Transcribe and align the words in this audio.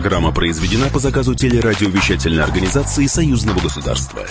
Программа 0.00 0.32
произведена 0.32 0.90
по 0.90 1.00
заказу 1.00 1.34
телерадиовещательной 1.34 2.44
организации 2.44 3.06
Союзного 3.06 3.58
государства. 3.58 4.24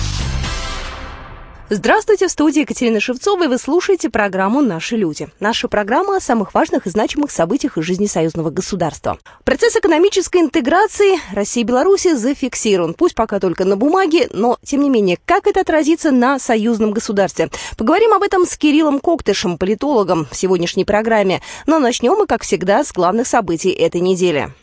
Здравствуйте, 1.69 2.29
в 2.29 2.31
студии 2.31 2.61
Екатерина 2.61 3.01
Шевцова, 3.01 3.43
и 3.43 3.47
вы 3.47 3.57
слушаете 3.57 4.09
программу 4.09 4.61
«Наши 4.61 4.95
люди». 4.95 5.27
Наша 5.41 5.67
программа 5.67 6.15
о 6.15 6.19
самых 6.21 6.53
важных 6.53 6.87
и 6.87 6.89
значимых 6.89 7.31
событиях 7.31 7.77
из 7.77 7.83
жизни 7.83 8.05
союзного 8.05 8.49
государства. 8.49 9.19
Процесс 9.43 9.75
экономической 9.75 10.39
интеграции 10.39 11.19
России 11.35 11.59
и 11.59 11.65
Беларуси 11.65 12.15
зафиксирован, 12.15 12.93
пусть 12.93 13.15
пока 13.15 13.41
только 13.41 13.65
на 13.65 13.75
бумаге, 13.75 14.29
но, 14.31 14.57
тем 14.63 14.81
не 14.83 14.89
менее, 14.89 15.19
как 15.25 15.47
это 15.47 15.59
отразится 15.59 16.11
на 16.11 16.39
союзном 16.39 16.91
государстве? 16.91 17.49
Поговорим 17.77 18.13
об 18.13 18.23
этом 18.23 18.45
с 18.45 18.55
Кириллом 18.55 19.01
Коктышем, 19.01 19.57
политологом 19.57 20.27
в 20.31 20.35
сегодняшней 20.37 20.85
программе. 20.85 21.41
Но 21.65 21.77
начнем 21.77 22.13
мы, 22.13 22.25
как 22.25 22.43
всегда, 22.43 22.85
с 22.85 22.93
главных 22.93 23.27
событий 23.27 23.71
этой 23.71 23.99
недели. 23.99 24.53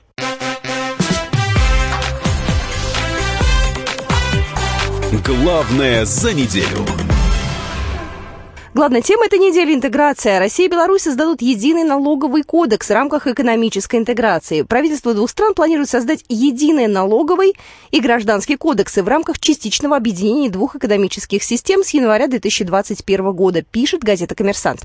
Главное 5.23 6.05
за 6.05 6.35
неделю. 6.35 7.14
Главная 8.75 9.03
тема 9.03 9.27
этой 9.27 9.39
недели– 9.39 9.73
интеграция. 9.77 10.41
Россия 10.41 10.67
и 10.67 10.69
Беларусь 10.69 11.03
создадут 11.03 11.41
единый 11.43 11.85
налоговый 11.85 12.43
кодекс 12.43 12.89
в 12.89 12.93
рамках 12.93 13.29
экономической 13.29 14.01
интеграции. 14.01 14.63
Правительство 14.63 15.15
двух 15.15 15.31
стран 15.31 15.55
планирует 15.55 15.89
создать 15.89 16.25
единый 16.29 16.89
налоговый 16.89 17.55
и 17.93 18.01
гражданский 18.01 18.57
кодексы 18.57 19.05
в 19.05 19.09
рамках 19.09 19.39
частичного 19.39 19.97
объединения 19.97 20.51
двух 20.51 20.75
экономических 20.75 21.45
систем 21.45 21.85
с 21.85 21.91
января 21.91 22.27
2021 22.27 23.31
года, 23.31 23.63
пишет 23.63 24.03
газета 24.03 24.35
«Коммерсант». 24.35 24.81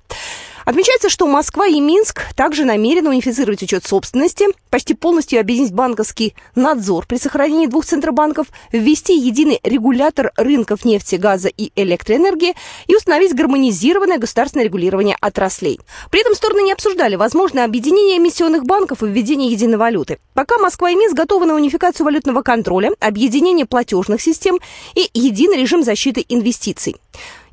Отмечается, 0.70 1.10
что 1.10 1.26
Москва 1.26 1.66
и 1.66 1.80
Минск 1.80 2.22
также 2.36 2.64
намерены 2.64 3.10
унифицировать 3.10 3.64
учет 3.64 3.88
собственности, 3.88 4.46
почти 4.70 4.94
полностью 4.94 5.40
объединить 5.40 5.74
банковский 5.74 6.36
надзор 6.54 7.08
при 7.08 7.18
сохранении 7.18 7.66
двух 7.66 7.86
центробанков, 7.86 8.46
ввести 8.72 9.18
единый 9.18 9.60
регулятор 9.64 10.32
рынков 10.38 10.86
нефти, 10.86 11.16
газа 11.16 11.48
и 11.48 11.72
электроэнергии 11.76 12.54
и 12.86 12.96
установить 12.96 13.34
гармонизированное 13.80 14.18
государственное 14.18 14.66
регулирование 14.66 15.16
отраслей. 15.22 15.80
При 16.12 16.22
этом 16.22 16.36
стороны 16.36 16.62
не 16.62 16.74
обсуждали 16.74 17.16
возможное 17.16 17.66
объединение 17.66 18.18
эмиссионных 18.18 18.66
банков 18.66 19.04
и 19.04 19.08
введение 19.08 19.52
единой 19.52 19.78
валюты. 19.78 20.20
Пока 20.34 20.58
Москва 20.58 20.90
и 20.90 20.96
Минск 20.96 21.16
готовы 21.16 21.46
на 21.46 21.56
унификацию 21.56 22.06
валютного 22.06 22.42
контроля, 22.42 22.92
объединение 23.00 23.66
платежных 23.66 24.22
систем 24.22 24.60
и 24.96 25.10
единый 25.14 25.58
режим 25.58 25.84
защиты 25.84 26.26
инвестиций. 26.28 26.96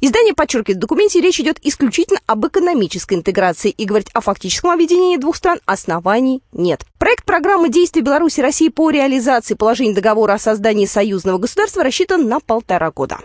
Издание 0.01 0.35
подчеркивает, 0.35 0.77
в 0.77 0.81
документе 0.81 1.21
речь 1.21 1.41
идет 1.41 1.59
исключительно 1.63 2.21
об 2.27 2.47
экономической 2.47 3.15
интеграции 3.15 3.71
и 3.71 3.85
говорить 3.87 4.11
о 4.13 4.21
фактическом 4.21 4.71
объединении 4.71 5.17
двух 5.17 5.37
стран 5.37 5.59
оснований 5.65 6.43
нет. 6.53 6.85
Проект 6.99 7.25
программы 7.25 7.71
действий 7.71 8.03
Беларуси 8.03 8.41
и 8.41 8.43
России 8.43 8.69
по 8.69 8.91
реализации 8.91 9.55
положений 9.55 9.95
договора 9.95 10.35
о 10.35 10.39
создании 10.39 10.87
союзного 10.87 11.39
государства 11.39 11.83
рассчитан 11.83 12.29
на 12.29 12.41
полтора 12.41 12.91
года. 12.91 13.19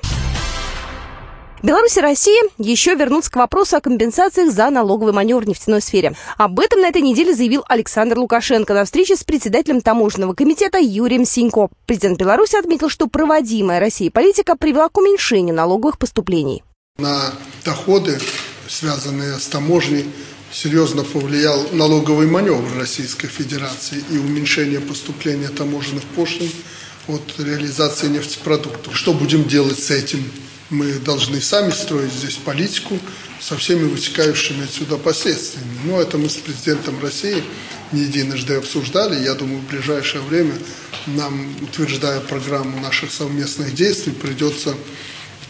Беларусь 1.63 1.95
и 1.97 2.01
Россия 2.01 2.41
еще 2.57 2.95
вернутся 2.95 3.29
к 3.29 3.35
вопросу 3.35 3.77
о 3.77 3.81
компенсациях 3.81 4.51
за 4.51 4.71
налоговый 4.71 5.13
маневр 5.13 5.43
в 5.43 5.47
нефтяной 5.47 5.81
сфере. 5.81 6.15
Об 6.37 6.59
этом 6.59 6.81
на 6.81 6.87
этой 6.87 7.03
неделе 7.03 7.35
заявил 7.35 7.63
Александр 7.67 8.17
Лукашенко 8.17 8.73
на 8.73 8.83
встрече 8.83 9.15
с 9.15 9.23
председателем 9.23 9.81
таможенного 9.81 10.33
комитета 10.33 10.79
Юрием 10.79 11.23
Синько. 11.23 11.69
Президент 11.85 12.17
Беларуси 12.17 12.55
отметил, 12.55 12.89
что 12.89 13.05
проводимая 13.05 13.79
Россией 13.79 14.09
политика 14.09 14.55
привела 14.55 14.89
к 14.89 14.97
уменьшению 14.97 15.53
налоговых 15.53 15.99
поступлений. 15.99 16.63
На 16.97 17.31
доходы, 17.63 18.19
связанные 18.67 19.37
с 19.37 19.45
таможней, 19.45 20.09
серьезно 20.51 21.03
повлиял 21.03 21.67
налоговый 21.73 22.25
маневр 22.25 22.65
Российской 22.79 23.27
Федерации 23.27 24.03
и 24.09 24.17
уменьшение 24.17 24.79
поступления 24.79 25.49
таможенных 25.49 26.03
пошлин 26.15 26.49
от 27.07 27.21
реализации 27.37 28.07
нефтепродуктов. 28.07 28.97
Что 28.97 29.13
будем 29.13 29.43
делать 29.43 29.77
с 29.77 29.91
этим? 29.91 30.23
Мы 30.71 30.93
должны 30.93 31.41
сами 31.41 31.69
строить 31.71 32.11
здесь 32.11 32.35
политику 32.35 32.97
со 33.39 33.57
всеми 33.57 33.83
вытекающими 33.83 34.63
отсюда 34.63 34.97
последствиями. 34.97 35.69
Но 35.83 36.01
это 36.01 36.17
мы 36.17 36.29
с 36.29 36.37
президентом 36.37 37.01
России 37.01 37.43
не 37.91 38.01
единожды 38.01 38.55
обсуждали. 38.55 39.21
Я 39.21 39.33
думаю, 39.35 39.59
в 39.59 39.67
ближайшее 39.67 40.21
время 40.21 40.53
нам, 41.07 41.53
утверждая 41.61 42.21
программу 42.21 42.79
наших 42.79 43.11
совместных 43.11 43.75
действий, 43.75 44.13
придется 44.13 44.73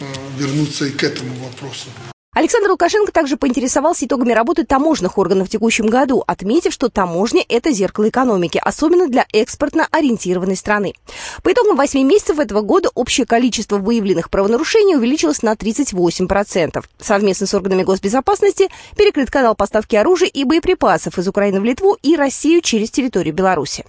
э, 0.00 0.04
вернуться 0.38 0.86
и 0.86 0.90
к 0.90 1.04
этому 1.04 1.34
вопросу. 1.36 1.88
Александр 2.34 2.70
Лукашенко 2.70 3.12
также 3.12 3.36
поинтересовался 3.36 4.06
итогами 4.06 4.32
работы 4.32 4.64
таможенных 4.64 5.18
органов 5.18 5.48
в 5.48 5.50
текущем 5.50 5.88
году, 5.88 6.24
отметив, 6.26 6.72
что 6.72 6.88
таможня– 6.88 7.44
это 7.50 7.72
зеркало 7.72 8.08
экономики, 8.08 8.58
особенно 8.64 9.06
для 9.06 9.26
экспортно 9.34 9.86
ориентированной 9.90 10.56
страны. 10.56 10.94
По 11.42 11.52
итогам 11.52 11.76
8 11.76 12.02
месяцев 12.02 12.38
этого 12.38 12.62
года 12.62 12.88
общее 12.94 13.26
количество 13.26 13.76
выявленных 13.76 14.30
правонарушений 14.30 14.96
увеличилось 14.96 15.42
на 15.42 15.52
38%. 15.52 16.82
Совместно 16.98 17.46
с 17.46 17.52
органами 17.52 17.82
госбезопасности 17.82 18.70
перекрыт 18.96 19.30
канал 19.30 19.54
поставки 19.54 19.94
оружия 19.96 20.30
и 20.30 20.44
боеприпасов 20.44 21.18
из 21.18 21.28
Украины 21.28 21.60
в 21.60 21.64
Литву 21.64 21.98
и 22.02 22.16
Россию 22.16 22.62
через 22.62 22.90
территорию 22.90 23.34
Беларуси. 23.34 23.84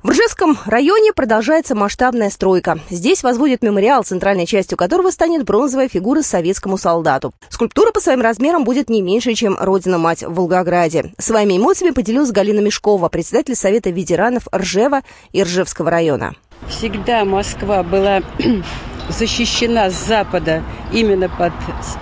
В 0.00 0.10
Ржевском 0.10 0.56
районе 0.64 1.12
продолжается 1.12 1.74
масштабная 1.74 2.30
стройка. 2.30 2.78
Здесь 2.88 3.24
возводят 3.24 3.62
мемориал, 3.62 4.04
центральной 4.04 4.46
частью 4.46 4.78
которого 4.78 5.10
станет 5.10 5.44
бронзовая 5.44 5.88
фигура 5.88 6.22
советскому 6.22 6.78
солдату. 6.78 7.34
Скульптура 7.48 7.90
по 7.90 8.00
своим 8.00 8.20
размерам 8.20 8.62
будет 8.62 8.88
не 8.88 9.02
меньше, 9.02 9.34
чем 9.34 9.56
Родина-мать 9.58 10.22
в 10.22 10.32
Волгограде. 10.34 11.12
Своими 11.18 11.56
эмоциями 11.56 11.92
поделилась 11.92 12.30
Галина 12.30 12.60
Мешкова, 12.60 13.08
председатель 13.08 13.56
Совета 13.56 13.90
ветеранов 13.90 14.44
Ржева 14.54 15.02
и 15.32 15.42
Ржевского 15.42 15.90
района. 15.90 16.36
Всегда 16.68 17.24
Москва 17.24 17.82
была 17.82 18.22
защищена 19.08 19.90
с 19.90 20.06
запада 20.06 20.62
именно 20.92 21.28
под 21.28 21.52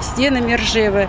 стенами 0.02 0.52
Ржева. 0.52 1.08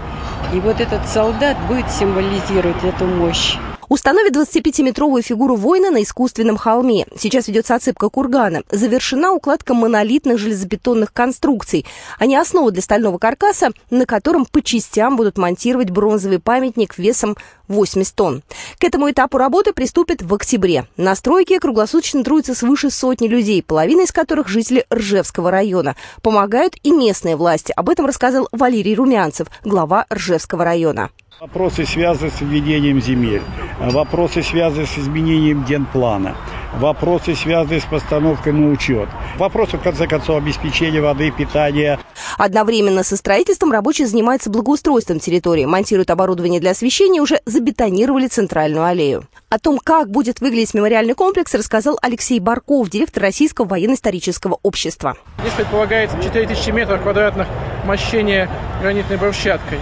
И 0.54 0.60
вот 0.62 0.80
этот 0.80 1.06
солдат 1.10 1.58
будет 1.68 1.92
символизировать 1.92 2.82
эту 2.86 3.06
мощь. 3.06 3.58
Установят 3.90 4.36
25-метровую 4.36 5.22
фигуру 5.22 5.56
воина 5.56 5.92
на 5.92 6.04
искусственном 6.04 6.58
холме. 6.58 7.06
Сейчас 7.18 7.48
ведется 7.48 7.74
отсыпка 7.74 8.10
кургана. 8.10 8.64
Завершена 8.70 9.32
укладка 9.32 9.74
монолитных 9.74 10.38
железобетонных 10.38 11.14
конструкций. 11.14 11.86
Они 12.20 12.36
основа 12.36 12.72
для 12.72 12.82
стального 12.82 13.18
каркаса, 13.18 13.72
на 13.90 14.06
котором 14.06 14.46
по 14.46 14.62
частям 14.62 15.16
будут 15.16 15.38
монтировать 15.38 15.90
бронзовый 15.90 16.40
памятник 16.40 16.98
весом 16.98 17.38
80 17.70 18.14
тонн. 18.14 18.44
К 18.78 18.84
этому 18.84 19.10
этапу 19.10 19.38
работы 19.38 19.72
приступят 19.72 20.22
в 20.22 20.34
октябре. 20.34 20.86
На 20.98 21.16
стройке 21.16 21.60
круглосуточно 21.60 22.26
трудятся 22.26 22.56
свыше 22.56 22.90
сотни 22.90 23.30
людей, 23.30 23.64
половина 23.64 24.02
из 24.02 24.12
которых 24.12 24.50
жители 24.50 24.86
Ржевского 24.94 25.50
района. 25.50 25.96
Помогают 26.22 26.76
и 26.84 26.92
местные 26.92 27.38
власти. 27.38 27.72
Об 27.74 27.90
этом 27.90 28.06
рассказал 28.06 28.50
Валерий 28.52 28.96
Румянцев, 28.96 29.48
глава 29.64 30.06
Ржевского 30.12 30.66
района. 30.66 31.10
Вопросы, 31.40 31.86
связанные 31.86 32.32
с 32.32 32.42
введением 32.42 33.00
земель, 33.00 33.44
вопросы, 33.80 34.42
связанные 34.42 34.88
с 34.88 34.98
изменением 34.98 35.64
генплана, 35.66 36.36
вопросы, 36.78 37.36
связанные 37.36 37.80
с 37.80 37.84
постановкой 37.84 38.54
на 38.54 38.72
учет, 38.72 39.08
вопросы, 39.38 39.78
в 39.78 39.84
конце 39.84 40.08
концов, 40.08 40.38
обеспечения 40.38 41.00
воды, 41.00 41.30
питания. 41.30 42.00
Одновременно 42.40 43.04
со 43.04 43.16
строительством 43.18 43.72
рабочие 43.72 44.08
занимаются 44.08 44.50
благоустройством 44.50 45.20
территории, 45.20 45.66
монтируют 45.66 46.10
оборудование 46.10 46.60
для 46.60 46.72
освещения, 46.72 47.22
уже 47.22 47.40
забетонировали 47.46 48.26
центральную 48.26 48.86
аллею. 48.86 49.26
О 49.50 49.60
том, 49.60 49.78
как 49.78 50.10
будет 50.10 50.42
выглядеть 50.42 50.74
мемориальный 50.74 51.14
комплекс, 51.14 51.54
рассказал 51.54 52.00
Алексей 52.02 52.40
Барков, 52.40 52.90
директор 52.90 53.22
Российского 53.22 53.68
военно-исторического 53.68 54.58
общества. 54.64 55.16
Здесь 55.42 55.54
предполагается 55.54 56.18
4000 56.20 56.72
метров 56.72 57.04
квадратных 57.04 57.48
мощения 57.86 58.50
гранитной 58.82 59.18
брусчаткой. 59.18 59.78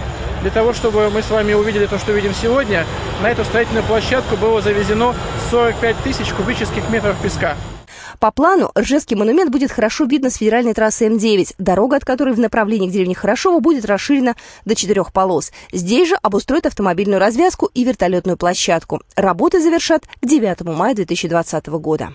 Для 0.46 0.52
того, 0.52 0.72
чтобы 0.72 1.10
мы 1.10 1.22
с 1.22 1.30
вами 1.30 1.54
увидели 1.54 1.86
то, 1.86 1.98
что 1.98 2.12
видим 2.12 2.32
сегодня, 2.32 2.86
на 3.20 3.28
эту 3.28 3.44
строительную 3.44 3.82
площадку 3.82 4.36
было 4.36 4.62
завезено 4.62 5.12
45 5.50 5.96
тысяч 6.04 6.32
кубических 6.32 6.88
метров 6.88 7.20
песка. 7.20 7.56
По 8.20 8.30
плану, 8.30 8.70
Ржевский 8.78 9.16
монумент 9.16 9.50
будет 9.50 9.72
хорошо 9.72 10.04
видно 10.04 10.30
с 10.30 10.36
федеральной 10.36 10.72
трассы 10.72 11.08
М9, 11.08 11.56
дорога 11.58 11.96
от 11.96 12.04
которой 12.04 12.32
в 12.32 12.38
направлении 12.38 12.88
к 12.88 12.92
деревне 12.92 13.16
Хорошово 13.16 13.58
будет 13.58 13.86
расширена 13.86 14.36
до 14.64 14.76
четырех 14.76 15.12
полос. 15.12 15.50
Здесь 15.72 16.10
же 16.10 16.14
обустроят 16.22 16.66
автомобильную 16.66 17.18
развязку 17.18 17.68
и 17.74 17.82
вертолетную 17.82 18.36
площадку. 18.36 19.02
Работы 19.16 19.60
завершат 19.60 20.04
к 20.06 20.26
9 20.26 20.60
мая 20.60 20.94
2020 20.94 21.66
года. 21.66 22.12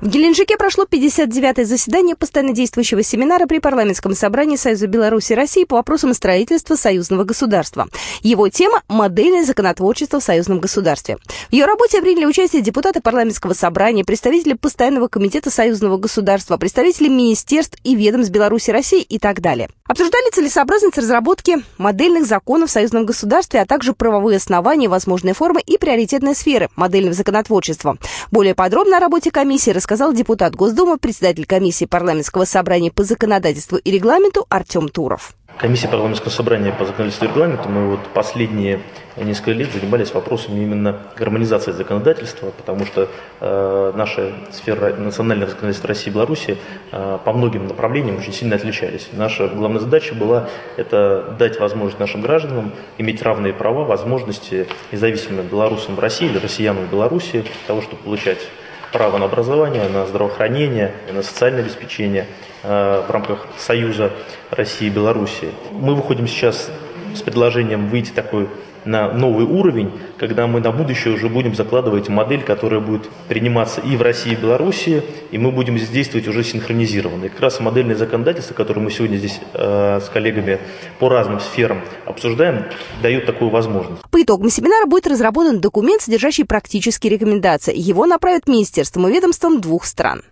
В 0.00 0.06
Геленджике 0.06 0.56
прошло 0.56 0.84
59-е 0.84 1.64
заседание 1.64 2.14
постоянно 2.14 2.54
действующего 2.54 3.02
семинара 3.02 3.46
при 3.46 3.58
парламентском 3.58 4.14
собрании 4.14 4.54
Союза 4.54 4.86
Беларуси 4.86 5.32
и 5.32 5.34
России 5.34 5.64
по 5.64 5.74
вопросам 5.74 6.14
строительства 6.14 6.76
союзного 6.76 7.24
государства. 7.24 7.88
Его 8.22 8.48
тема– 8.48 8.82
модельное 8.88 9.44
законотворчество 9.44 10.20
в 10.20 10.22
союзном 10.22 10.60
государстве. 10.60 11.16
В 11.48 11.52
ее 11.52 11.64
работе 11.64 12.00
приняли 12.00 12.26
участие 12.26 12.62
депутаты 12.62 13.00
парламентского 13.00 13.54
собрания, 13.54 14.04
представители 14.04 14.52
постоянного 14.52 15.08
комитета 15.08 15.50
союзного 15.50 15.96
государства, 15.96 16.58
представители 16.58 17.08
министерств 17.08 17.76
и 17.82 17.96
ведомств 17.96 18.32
Беларуси 18.32 18.70
и 18.70 18.74
России 18.74 19.02
и 19.02 19.18
так 19.18 19.40
далее. 19.40 19.68
Обсуждали 19.88 20.30
целесообразность 20.30 20.98
разработки 20.98 21.56
модельных 21.78 22.26
законов 22.26 22.68
в 22.68 22.72
союзном 22.72 23.06
государстве, 23.06 23.62
а 23.62 23.66
также 23.66 23.94
правовые 23.94 24.36
основания, 24.36 24.86
возможные 24.86 25.32
формы 25.32 25.62
и 25.62 25.78
приоритетные 25.78 26.34
сферы 26.34 26.68
модельного 26.76 27.14
законотворчества. 27.14 27.96
Более 28.30 28.54
подробно 28.54 28.98
о 28.98 29.00
работе 29.00 29.30
комиссии 29.30 29.70
рассказал 29.70 30.12
депутат 30.12 30.54
Госдумы, 30.54 30.98
председатель 30.98 31.46
комиссии 31.46 31.86
парламентского 31.86 32.44
собрания 32.44 32.90
по 32.90 33.02
законодательству 33.02 33.78
и 33.78 33.90
регламенту 33.90 34.44
Артем 34.50 34.90
Туров. 34.90 35.37
Комиссия 35.58 35.88
парламентского 35.88 36.30
собрания 36.30 36.70
по 36.70 36.84
законодательству 36.84 37.24
и 37.24 37.28
регламенту, 37.30 37.68
мы 37.68 37.88
вот 37.88 38.00
последние 38.14 38.78
несколько 39.16 39.50
лет 39.50 39.72
занимались 39.72 40.14
вопросами 40.14 40.62
именно 40.62 41.00
гармонизации 41.16 41.72
законодательства, 41.72 42.52
потому 42.56 42.86
что 42.86 43.08
э, 43.40 43.92
наша 43.96 44.34
сфера 44.52 44.94
национального 44.94 45.50
законодательства 45.50 45.88
России 45.88 46.10
и 46.10 46.14
Беларуси 46.14 46.58
э, 46.92 47.18
по 47.24 47.32
многим 47.32 47.66
направлениям 47.66 48.18
очень 48.18 48.32
сильно 48.32 48.54
отличались. 48.54 49.08
Наша 49.10 49.48
главная 49.48 49.80
задача 49.80 50.14
была 50.14 50.48
это 50.76 51.34
дать 51.36 51.58
возможность 51.58 51.98
нашим 51.98 52.20
гражданам 52.20 52.70
иметь 52.96 53.20
равные 53.22 53.52
права, 53.52 53.82
возможности 53.82 54.68
независимо 54.92 55.42
белорусам 55.42 55.96
в 55.96 55.98
России 55.98 56.28
или 56.28 56.38
россиянам 56.38 56.86
в 56.86 56.90
Беларуси, 56.92 57.44
того, 57.66 57.82
чтобы 57.82 58.00
получать 58.04 58.46
право 58.92 59.18
на 59.18 59.26
образование, 59.26 59.88
на 59.88 60.06
здравоохранение, 60.06 60.92
на 61.12 61.22
социальное 61.22 61.60
обеспечение 61.60 62.26
э, 62.62 63.04
в 63.06 63.10
рамках 63.10 63.46
Союза 63.58 64.12
России 64.50 64.86
и 64.86 64.90
Беларуси. 64.90 65.50
Мы 65.72 65.94
выходим 65.94 66.26
сейчас 66.26 66.70
с 67.14 67.22
предложением 67.22 67.88
выйти 67.88 68.10
такой 68.10 68.48
на 68.84 69.12
новый 69.12 69.44
уровень, 69.44 69.92
когда 70.18 70.46
мы 70.46 70.60
на 70.60 70.72
будущее 70.72 71.14
уже 71.14 71.28
будем 71.28 71.54
закладывать 71.54 72.08
модель, 72.08 72.42
которая 72.42 72.80
будет 72.80 73.08
приниматься 73.28 73.80
и 73.80 73.96
в 73.96 74.02
России, 74.02 74.32
и 74.32 74.36
в 74.36 74.40
Беларуси, 74.40 75.02
и 75.30 75.38
мы 75.38 75.52
будем 75.52 75.78
здесь 75.78 75.90
действовать 75.90 76.28
уже 76.28 76.44
синхронизированно. 76.44 77.26
И 77.26 77.28
как 77.28 77.40
раз 77.40 77.60
модельное 77.60 77.96
законодательство, 77.96 78.54
которое 78.54 78.80
мы 78.80 78.90
сегодня 78.90 79.16
здесь 79.16 79.40
э, 79.54 80.00
с 80.00 80.08
коллегами 80.08 80.58
по 80.98 81.08
разным 81.08 81.40
сферам 81.40 81.80
обсуждаем, 82.06 82.64
дает 83.02 83.26
такую 83.26 83.50
возможность. 83.50 84.02
По 84.10 84.22
итогам 84.22 84.50
семинара 84.50 84.86
будет 84.86 85.06
разработан 85.06 85.60
документ, 85.60 86.02
содержащий 86.02 86.44
практические 86.44 87.12
рекомендации. 87.12 87.76
Его 87.76 88.06
направят 88.06 88.46
министерствам 88.46 89.08
и 89.08 89.12
ведомствам 89.12 89.60
двух 89.60 89.84
стран 89.84 90.22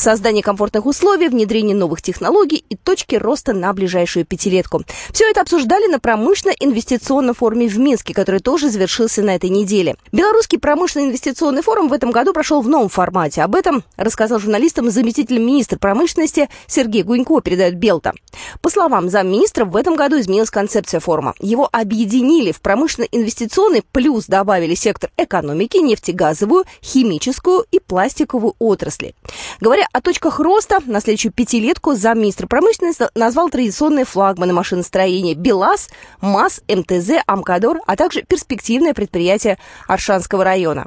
создание 0.00 0.42
комфортных 0.42 0.86
условий, 0.86 1.28
внедрение 1.28 1.76
новых 1.76 2.02
технологий 2.02 2.64
и 2.68 2.76
точки 2.76 3.16
роста 3.16 3.52
на 3.52 3.72
ближайшую 3.72 4.24
пятилетку. 4.24 4.82
Все 5.12 5.28
это 5.28 5.42
обсуждали 5.42 5.86
на 5.86 5.98
промышленно-инвестиционном 5.98 7.34
форуме 7.34 7.68
в 7.68 7.78
Минске, 7.78 8.14
который 8.14 8.40
тоже 8.40 8.70
завершился 8.70 9.22
на 9.22 9.34
этой 9.34 9.50
неделе. 9.50 9.96
Белорусский 10.12 10.58
промышленно-инвестиционный 10.58 11.62
форум 11.62 11.88
в 11.88 11.92
этом 11.92 12.10
году 12.10 12.32
прошел 12.32 12.62
в 12.62 12.68
новом 12.68 12.88
формате. 12.88 13.42
Об 13.42 13.54
этом 13.54 13.84
рассказал 13.96 14.38
журналистам 14.38 14.90
заместитель 14.90 15.38
министра 15.38 15.78
промышленности 15.78 16.48
Сергей 16.66 17.02
Гунько, 17.02 17.40
передает 17.40 17.74
Белта. 17.76 18.12
По 18.62 18.70
словам 18.70 19.10
замминистра, 19.10 19.64
в 19.64 19.76
этом 19.76 19.96
году 19.96 20.18
изменилась 20.18 20.50
концепция 20.50 21.00
форума. 21.00 21.34
Его 21.40 21.68
объединили 21.70 22.52
в 22.52 22.60
промышленно-инвестиционный, 22.60 23.82
плюс 23.92 24.26
добавили 24.26 24.74
сектор 24.74 25.10
экономики, 25.16 25.76
нефтегазовую, 25.78 26.64
химическую 26.82 27.64
и 27.70 27.80
пластиковую 27.80 28.54
отрасли. 28.58 29.14
Говоря 29.60 29.86
о 29.92 30.00
точках 30.00 30.38
роста 30.38 30.78
на 30.86 31.00
следующую 31.00 31.32
пятилетку 31.32 31.94
замминистра 31.94 32.46
промышленности 32.46 33.08
назвал 33.14 33.50
традиционные 33.50 34.04
флагманы 34.04 34.52
машиностроения 34.52 35.34
БелАЗ, 35.34 35.90
МАЗ, 36.20 36.62
МТЗ, 36.68 37.22
Амкадор, 37.26 37.80
а 37.86 37.96
также 37.96 38.22
перспективное 38.22 38.94
предприятие 38.94 39.58
Аршанского 39.88 40.44
района. 40.44 40.86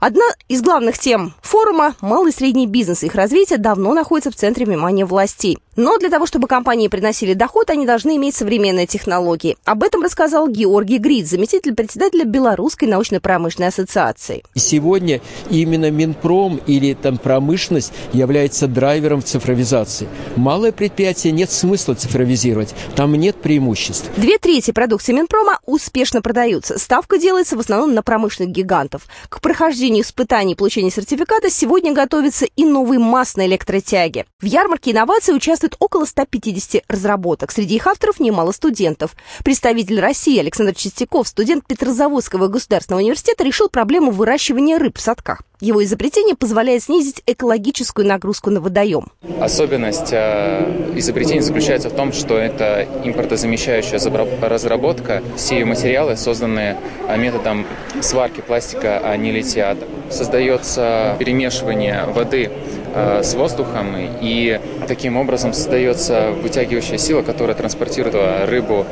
Одна 0.00 0.24
из 0.48 0.62
главных 0.62 0.98
тем 0.98 1.34
форума– 1.42 1.94
малый 2.00 2.30
и 2.30 2.34
средний 2.34 2.66
бизнес. 2.66 3.02
Их 3.02 3.14
развитие 3.14 3.58
давно 3.58 3.94
находится 3.94 4.30
в 4.30 4.36
центре 4.36 4.66
внимания 4.66 5.04
властей. 5.04 5.58
Но 5.76 5.98
для 5.98 6.08
того, 6.08 6.26
чтобы 6.26 6.46
компании 6.46 6.88
приносили 6.88 7.34
доход, 7.34 7.70
они 7.70 7.84
должны 7.84 8.16
иметь 8.16 8.36
современные 8.36 8.86
технологии. 8.86 9.56
Об 9.64 9.82
этом 9.82 10.02
рассказал 10.02 10.48
Георгий 10.48 10.98
Грид, 10.98 11.26
заместитель 11.26 11.74
председателя 11.74 12.24
Белорусской 12.24 12.86
научно-промышленной 12.88 13.68
ассоциации. 13.68 14.44
Сегодня 14.54 15.20
именно 15.50 15.90
Минпром 15.90 16.60
или 16.66 16.94
там 16.94 17.18
промышленность 17.18 17.92
является 18.12 18.68
драйвером 18.68 19.22
цифровизации. 19.22 20.08
Малое 20.36 20.70
предприятие 20.72 21.32
нет 21.32 21.50
смысла 21.50 21.94
цифровизировать, 21.94 22.74
там 22.94 23.12
нет 23.14 23.36
преимуществ. 23.36 24.08
Две 24.16 24.38
трети 24.38 24.70
продукции 24.70 25.12
Минпрома 25.12 25.58
успешно 25.66 26.22
продаются. 26.22 26.78
Ставка 26.78 27.18
делается 27.18 27.56
в 27.56 27.60
основном 27.60 27.94
на 27.94 28.02
промышленных 28.02 28.52
гигантов. 28.52 29.06
К 29.28 29.40
прохождению 29.54 30.02
испытаний 30.02 30.54
и 30.54 30.56
получению 30.56 30.90
сертификата 30.90 31.48
сегодня 31.48 31.92
готовится 31.92 32.44
и 32.44 32.64
новый 32.64 32.98
МАЗ 32.98 33.36
на 33.36 33.46
электротяге. 33.46 34.26
В 34.40 34.46
ярмарке 34.46 34.90
инноваций 34.90 35.32
участвует 35.32 35.76
около 35.78 36.06
150 36.06 36.82
разработок. 36.88 37.52
Среди 37.52 37.76
их 37.76 37.86
авторов 37.86 38.18
немало 38.18 38.50
студентов. 38.50 39.14
Представитель 39.44 40.00
России 40.00 40.40
Александр 40.40 40.74
Чистяков, 40.74 41.28
студент 41.28 41.68
Петрозаводского 41.68 42.48
государственного 42.48 43.02
университета, 43.02 43.44
решил 43.44 43.68
проблему 43.68 44.10
выращивания 44.10 44.76
рыб 44.76 44.98
в 44.98 45.00
садках. 45.00 45.42
Его 45.64 45.82
изобретение 45.82 46.34
позволяет 46.34 46.82
снизить 46.82 47.22
экологическую 47.26 48.06
нагрузку 48.06 48.50
на 48.50 48.60
водоем. 48.60 49.06
Особенность 49.40 50.12
э, 50.12 50.92
изобретения 50.96 51.40
заключается 51.40 51.88
в 51.88 51.94
том, 51.94 52.12
что 52.12 52.36
это 52.36 52.86
импортозамещающая 53.02 53.98
разработка. 54.42 55.22
Все 55.36 55.64
материалы, 55.64 56.18
созданные 56.18 56.76
э, 57.08 57.16
методом 57.16 57.64
сварки 58.02 58.42
пластика, 58.42 58.98
они 58.98 59.32
летят. 59.32 59.78
Создается 60.10 61.16
перемешивание 61.18 62.04
воды 62.08 62.50
Э, 62.96 63.22
с 63.24 63.34
воздухом, 63.34 63.96
и 64.20 64.60
таким 64.86 65.16
образом 65.16 65.52
создается 65.52 66.30
вытягивающая 66.30 66.96
сила, 66.96 67.22
которая 67.22 67.56
транспортирует 67.56 68.14
рыбу 68.48 68.86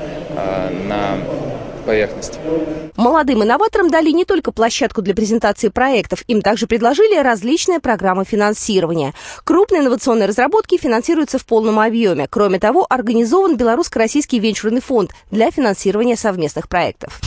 на 0.89 1.19
поверхность. 1.83 2.39
Молодым 2.97 3.43
инноваторам 3.43 3.91
дали 3.91 4.11
не 4.11 4.25
только 4.25 4.53
площадку 4.53 5.03
для 5.03 5.15
презентации 5.15 5.69
проектов, 5.69 6.23
им 6.29 6.43
также 6.43 6.67
предложили 6.67 7.19
различные 7.19 7.81
программы 7.81 8.25
финансирования. 8.25 9.15
Крупные 9.45 9.81
инновационные 9.81 10.29
разработки 10.29 10.77
финансируются 10.77 11.39
в 11.39 11.47
полном 11.47 11.79
объеме. 11.79 12.27
Кроме 12.29 12.59
того, 12.59 12.87
организован 12.89 13.57
Белорусско-Российский 13.57 14.39
венчурный 14.39 14.81
фонд 14.81 15.13
для 15.31 15.51
финансирования 15.51 16.17
совместных 16.17 16.69
проектов. 16.69 17.21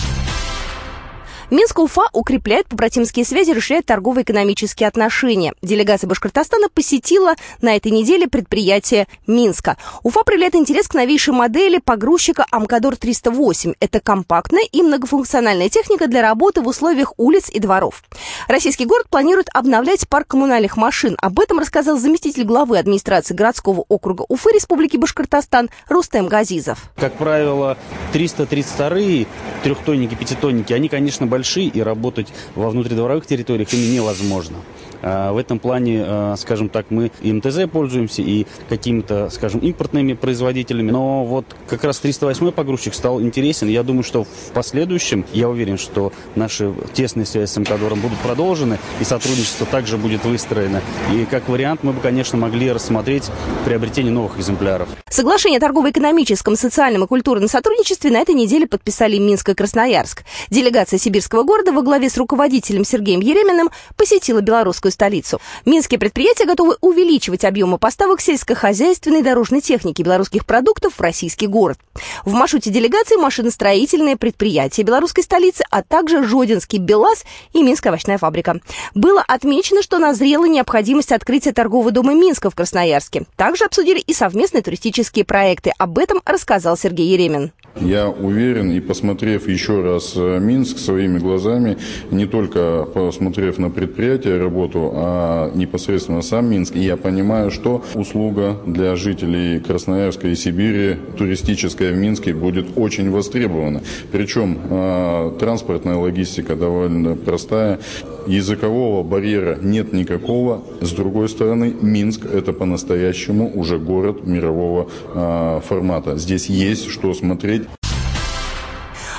Минск 1.51 1.77
Уфа 1.77 2.09
укрепляет 2.11 2.67
побратимские 2.67 3.23
связи, 3.23 3.51
расширяет 3.51 3.85
торгово-экономические 3.85 4.87
отношения. 4.87 5.53
Делегация 5.61 6.07
Башкортостана 6.07 6.69
посетила 6.69 7.35
на 7.61 7.75
этой 7.75 7.91
неделе 7.91 8.27
предприятие 8.27 9.07
Минска. 9.27 9.77
Уфа 10.01 10.23
проявляет 10.23 10.55
интерес 10.55 10.87
к 10.87 10.95
новейшей 10.95 11.35
модели 11.35 11.77
погрузчика 11.77 12.45
Амкадор 12.49 12.95
308. 12.95 13.73
Это 13.79 13.99
компактная 13.99 14.63
и 14.71 14.81
многофункциональная 14.81 15.69
техника 15.69 16.07
для 16.07 16.23
работы 16.23 16.61
в 16.61 16.67
условиях 16.67 17.13
улиц 17.17 17.49
и 17.49 17.59
дворов. 17.59 18.03
Российский 18.47 18.85
город 18.85 19.07
планирует 19.09 19.49
обновлять 19.53 20.09
парк 20.09 20.27
коммунальных 20.29 20.77
машин. 20.77 21.15
Об 21.19 21.39
этом 21.39 21.59
рассказал 21.59 21.97
заместитель 21.99 22.43
главы 22.43 22.79
администрации 22.79 23.35
городского 23.35 23.85
округа 23.87 24.25
Уфы 24.29 24.49
Республики 24.51 24.97
Башкортостан 24.97 25.69
Рустем 25.89 26.27
Газизов. 26.27 26.85
Как 26.95 27.13
правило, 27.13 27.77
332 28.13 29.27
трехтонники, 29.63 30.15
пятитонники, 30.15 30.73
они, 30.73 30.89
конечно, 30.89 31.27
большие, 31.35 31.67
и 31.67 31.81
работать 31.81 32.27
во 32.55 32.69
внутридворовых 32.69 33.25
территориях 33.25 33.73
ими 33.73 33.95
невозможно. 33.95 34.57
А, 35.01 35.33
в 35.33 35.37
этом 35.37 35.59
плане, 35.59 36.03
а, 36.05 36.35
скажем 36.37 36.69
так, 36.69 36.87
мы 36.89 37.11
и 37.21 37.31
МТЗ 37.31 37.69
пользуемся, 37.71 38.21
и 38.21 38.45
какими-то, 38.69 39.29
скажем, 39.29 39.59
импортными 39.59 40.13
производителями. 40.13 40.91
Но 40.91 41.25
вот 41.25 41.45
как 41.67 41.83
раз 41.83 41.99
308 41.99 42.51
погрузчик 42.51 42.93
стал 42.93 43.21
интересен. 43.21 43.67
Я 43.67 43.83
думаю, 43.83 44.03
что 44.03 44.23
в 44.23 44.51
последующем, 44.53 45.25
я 45.33 45.49
уверен, 45.49 45.77
что 45.77 46.11
наши 46.35 46.73
тесные 46.93 47.25
связи 47.25 47.49
с 47.49 47.57
МКДором 47.57 47.99
будут 47.99 48.17
продолжены, 48.19 48.79
и 48.99 49.03
сотрудничество 49.03 49.65
также 49.65 49.97
будет 49.97 50.23
выстроено. 50.25 50.81
И 51.13 51.25
как 51.25 51.49
вариант 51.49 51.83
мы 51.83 51.93
бы, 51.93 52.01
конечно, 52.01 52.37
могли 52.37 52.71
рассмотреть 52.71 53.29
приобретение 53.65 54.11
новых 54.11 54.37
экземпляров. 54.37 54.87
Соглашение 55.09 55.57
о 55.57 55.61
торгово-экономическом, 55.61 56.55
социальном 56.55 57.03
и 57.03 57.07
культурном 57.07 57.47
сотрудничестве 57.47 58.11
на 58.11 58.17
этой 58.17 58.35
неделе 58.35 58.67
подписали 58.67 59.17
Минск 59.17 59.49
и 59.49 59.53
Красноярск. 59.53 60.23
Делегация 60.49 60.99
сибирского 60.99 61.43
города 61.43 61.71
во 61.71 61.81
главе 61.81 62.09
с 62.09 62.17
руководителем 62.17 62.83
Сергеем 62.83 63.21
Ереминым 63.21 63.69
посетила 63.95 64.41
белорусскую 64.41 64.84
столицу. 64.91 65.39
Минские 65.65 65.99
предприятия 65.99 66.45
готовы 66.45 66.77
увеличивать 66.81 67.43
объемы 67.43 67.77
поставок 67.77 68.21
сельскохозяйственной 68.21 69.19
и 69.19 69.23
дорожной 69.23 69.61
техники 69.61 70.01
белорусских 70.01 70.45
продуктов 70.45 70.93
в 70.95 71.01
российский 71.01 71.47
город. 71.47 71.77
В 72.23 72.33
маршруте 72.33 72.69
делегации 72.69 73.15
машиностроительные 73.15 74.17
предприятия 74.17 74.83
белорусской 74.83 75.23
столицы, 75.23 75.63
а 75.69 75.81
также 75.81 76.23
Жодинский 76.23 76.79
БелАЗ 76.79 77.25
и 77.53 77.63
Минская 77.63 77.91
овощная 77.91 78.17
фабрика. 78.17 78.59
Было 78.93 79.23
отмечено, 79.25 79.81
что 79.81 79.99
назрела 79.99 80.45
необходимость 80.45 81.11
открытия 81.11 81.53
торгового 81.53 81.91
дома 81.91 82.13
Минска 82.13 82.49
в 82.49 82.55
Красноярске. 82.55 83.23
Также 83.35 83.65
обсудили 83.65 83.99
и 83.99 84.13
совместные 84.13 84.61
туристические 84.61 85.25
проекты. 85.25 85.71
Об 85.77 85.97
этом 85.97 86.21
рассказал 86.25 86.77
Сергей 86.77 87.07
Еремин. 87.07 87.51
Я 87.75 88.09
уверен, 88.09 88.71
и 88.71 88.79
посмотрев 88.79 89.49
еще 89.49 89.81
раз 89.81 90.13
э, 90.15 90.39
Минск 90.39 90.77
своими 90.77 91.19
глазами, 91.19 91.77
не 92.09 92.25
только 92.25 92.85
посмотрев 92.85 93.57
на 93.57 93.69
предприятие, 93.69 94.39
работу 94.39 94.74
работу, 94.75 94.91
а 94.95 95.51
непосредственно 95.53 96.21
сам 96.21 96.49
Минск. 96.49 96.75
И 96.75 96.79
я 96.79 96.97
понимаю, 96.97 97.51
что 97.51 97.83
услуга 97.93 98.57
для 98.65 98.95
жителей 98.95 99.59
Красноярска 99.59 100.27
и 100.27 100.35
Сибири 100.35 100.97
туристическая 101.17 101.91
в 101.91 101.97
Минске 101.97 102.33
будет 102.33 102.77
очень 102.77 103.09
востребована. 103.11 103.81
Причем 104.11 104.59
а, 104.69 105.35
транспортная 105.37 105.95
логистика 105.95 106.55
довольно 106.55 107.15
простая. 107.15 107.79
Языкового 108.27 109.03
барьера 109.03 109.57
нет 109.61 109.93
никакого. 109.93 110.63
С 110.81 110.91
другой 110.91 111.29
стороны, 111.29 111.75
Минск– 111.81 112.25
это 112.33 112.53
по-настоящему 112.53 113.51
уже 113.53 113.77
город 113.77 114.25
мирового 114.25 114.89
э, 115.13 115.61
формата. 115.63 116.17
Здесь 116.17 116.47
есть 116.47 116.89
что 116.89 117.13
смотреть. 117.13 117.63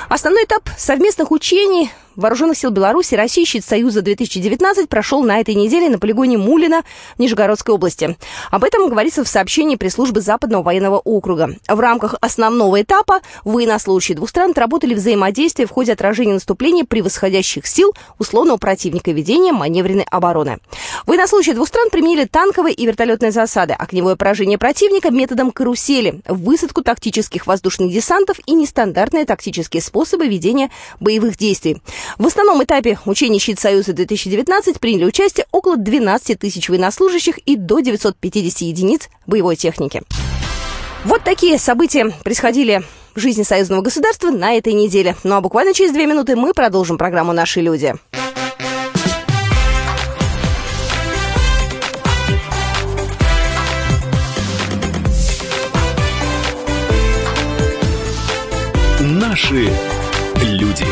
Основной 0.09 0.43
этап 0.43 0.63
совместных 0.77 1.31
учений 1.31 1.89
Вооруженных 2.17 2.57
сил 2.57 2.71
Беларуси 2.71 3.13
России 3.13 3.45
«Щит 3.45 3.63
Союза-2019» 3.63 4.87
прошел 4.87 5.21
на 5.21 5.39
этой 5.39 5.53
неделе 5.53 5.87
на 5.87 5.99
полигоне 5.99 6.39
Мулина 6.39 6.81
Нижегородской 7.19 7.75
области. 7.75 8.17
Об 8.49 8.63
этом 8.63 8.89
говорится 8.89 9.23
в 9.23 9.27
сообщении 9.27 9.75
пресс-службы 9.75 10.19
Западного 10.19 10.63
военного 10.63 10.97
округа. 10.97 11.51
В 11.67 11.79
рамках 11.79 12.15
основного 12.19 12.81
этапа 12.81 13.19
военнослужащие 13.43 14.15
двух 14.15 14.29
стран 14.29 14.49
отработали 14.49 14.95
взаимодействие 14.95 15.67
в 15.67 15.71
ходе 15.71 15.93
отражения 15.93 16.33
наступления 16.33 16.85
превосходящих 16.85 17.67
сил 17.67 17.93
условного 18.17 18.57
противника 18.57 19.11
ведения 19.11 19.51
маневренной 19.51 20.05
обороны. 20.09 20.57
Военнослужащие 21.05 21.55
двух 21.55 21.67
стран 21.67 21.89
применили 21.89 22.25
танковые 22.25 22.73
и 22.73 22.85
вертолетные 22.85 23.31
засады, 23.31 23.73
огневое 23.73 24.15
поражение 24.15 24.57
противника 24.57 25.11
методом 25.11 25.51
карусели, 25.51 26.21
высадку 26.27 26.81
тактических 26.81 27.47
воздушных 27.47 27.91
десантов 27.91 28.37
и 28.45 28.53
нестандартные 28.53 29.25
тактические 29.25 29.81
способы 29.81 30.27
ведения 30.27 30.71
боевых 30.99 31.37
действий. 31.37 31.81
В 32.17 32.25
основном 32.25 32.63
этапе 32.63 32.99
учений 33.05 33.39
«Щит 33.39 33.59
Союза-2019» 33.59 34.79
приняли 34.79 35.05
участие 35.05 35.45
около 35.51 35.77
12 35.77 36.39
тысяч 36.39 36.69
военнослужащих 36.69 37.37
и 37.39 37.55
до 37.55 37.79
950 37.79 38.61
единиц 38.61 39.09
боевой 39.25 39.55
техники. 39.55 40.01
Вот 41.03 41.23
такие 41.23 41.57
события 41.57 42.11
происходили 42.23 42.83
в 43.15 43.19
жизни 43.19 43.43
союзного 43.43 43.81
государства 43.81 44.29
на 44.29 44.53
этой 44.53 44.73
неделе. 44.73 45.15
Ну 45.23 45.35
а 45.35 45.41
буквально 45.41 45.73
через 45.73 45.91
две 45.91 46.05
минуты 46.05 46.35
мы 46.35 46.53
продолжим 46.53 46.97
программу 46.97 47.33
«Наши 47.33 47.61
люди». 47.61 47.95
Наши 59.49 59.71
люди. 60.43 60.83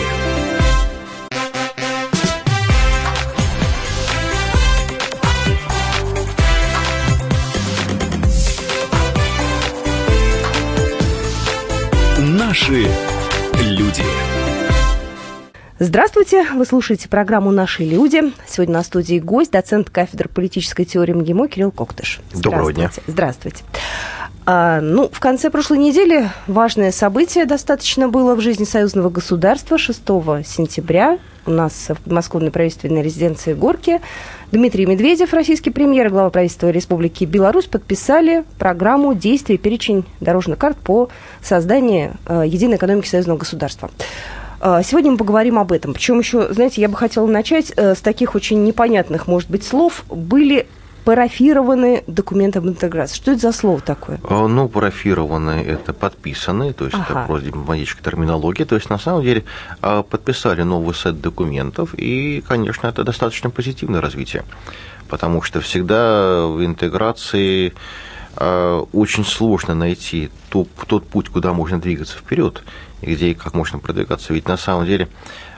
Наши 12.18 12.88
люди. 13.62 14.02
Здравствуйте, 15.80 16.46
вы 16.54 16.66
слушаете 16.66 17.10
программу 17.10 17.52
«Наши 17.52 17.84
люди». 17.84 18.22
Сегодня 18.48 18.76
на 18.76 18.84
студии 18.84 19.20
гость, 19.20 19.52
доцент 19.52 19.90
кафедры 19.90 20.30
политической 20.30 20.86
теории 20.86 21.12
МГИМО 21.12 21.50
Кирилл 21.50 21.72
Коктыш. 21.72 22.22
Доброго 22.34 22.72
дня. 22.72 22.90
Здравствуйте. 23.06 23.66
А, 24.48 24.80
ну, 24.80 25.10
в 25.12 25.20
конце 25.20 25.50
прошлой 25.50 25.80
недели 25.80 26.30
важное 26.46 26.92
событие 26.92 27.46
достаточно 27.46 28.08
было 28.08 28.36
в 28.36 28.42
жизни 28.42 28.64
союзного 28.64 29.10
государства. 29.10 29.80
6 29.80 30.00
сентября 30.46 31.18
у 31.48 31.52
нас 31.52 31.88
в 31.90 32.00
подмосковной 32.02 32.52
правительственной 32.52 33.02
резиденции 33.02 33.54
Горки 33.54 34.02
Дмитрий 34.52 34.86
Медведев, 34.86 35.34
российский 35.34 35.72
премьер, 35.72 36.10
глава 36.10 36.30
правительства 36.30 36.70
Республики 36.70 37.24
Беларусь, 37.24 37.66
подписали 37.66 38.44
программу 38.60 39.16
действий, 39.16 39.58
перечень 39.58 40.06
дорожных 40.20 40.60
карт 40.60 40.78
по 40.78 41.10
созданию 41.42 42.14
э, 42.28 42.44
единой 42.46 42.78
экономики 42.78 43.08
союзного 43.08 43.40
государства. 43.40 43.90
Э, 44.62 44.82
сегодня 44.84 45.12
мы 45.12 45.18
поговорим 45.18 45.58
об 45.58 45.72
этом. 45.72 45.94
Причем 45.94 46.20
еще, 46.20 46.54
знаете, 46.54 46.82
я 46.82 46.90
бы 46.90 46.96
хотела 46.96 47.26
начать 47.26 47.74
э, 47.76 47.96
с 47.96 48.02
таких 48.02 48.36
очень 48.36 48.64
непонятных, 48.64 49.28
может 49.28 49.50
быть, 49.50 49.64
слов. 49.64 50.06
Были 50.10 50.68
парафированы 51.06 52.04
документы 52.08 52.60
об 52.60 52.68
интеграции. 52.68 53.16
Что 53.16 53.32
это 53.32 53.42
за 53.42 53.52
слово 53.52 53.80
такое? 53.80 54.20
Э, 54.28 54.48
ну, 54.48 54.68
парафированы– 54.68 55.64
это 55.68 55.94
подписаны, 55.94 56.74
то 56.74 56.86
есть 56.86 56.96
ага. 56.96 57.06
это 57.10 57.28
просто 57.28 57.46
дипломатическая 57.46 58.04
терминология. 58.04 58.66
То 58.66 58.76
есть, 58.76 58.90
на 58.90 58.98
самом 58.98 59.22
деле, 59.22 59.46
э, 59.82 60.04
подписали 60.10 60.64
новый 60.64 60.96
сет 60.96 61.22
документов, 61.22 61.94
и, 61.94 62.44
конечно, 62.46 62.88
это 62.88 63.04
достаточно 63.04 63.52
позитивное 63.52 64.02
развитие, 64.02 64.44
потому 65.08 65.44
что 65.44 65.62
всегда 65.62 66.48
в 66.48 66.66
интеграции 66.66 67.74
э, 68.38 68.84
очень 68.92 69.24
сложно 69.24 69.76
найти 69.76 70.32
тот, 70.50 70.68
тот 70.88 71.08
путь, 71.08 71.30
куда 71.30 71.54
можно 71.54 71.80
двигаться 71.80 72.18
вперед, 72.18 72.64
и 73.02 73.14
где 73.14 73.30
и 73.30 73.34
как 73.36 73.54
можно 73.54 73.78
продвигаться. 73.78 74.34
Ведь 74.34 74.48
на 74.48 74.58
самом 74.58 74.88
деле 74.88 75.08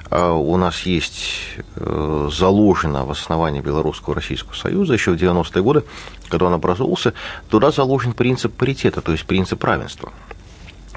у 0.10 0.58
нас 0.58 0.82
есть 0.82 1.58
э, 1.76 2.30
заложено 2.32 3.06
в 3.06 3.12
основании 3.12 3.62
Белорусского 3.62 4.16
Российского 4.16 4.54
Союза 4.54 4.94
еще 4.94 5.12
в 5.12 5.16
90-е 5.16 5.62
годы, 5.62 5.84
когда 6.30 6.46
он 6.46 6.54
образовался, 6.54 7.14
туда 7.50 7.72
заложен 7.72 8.14
принцип 8.14 8.54
паритета, 8.54 9.02
то 9.02 9.12
есть 9.12 9.26
принцип 9.26 9.64
равенства 9.64 10.12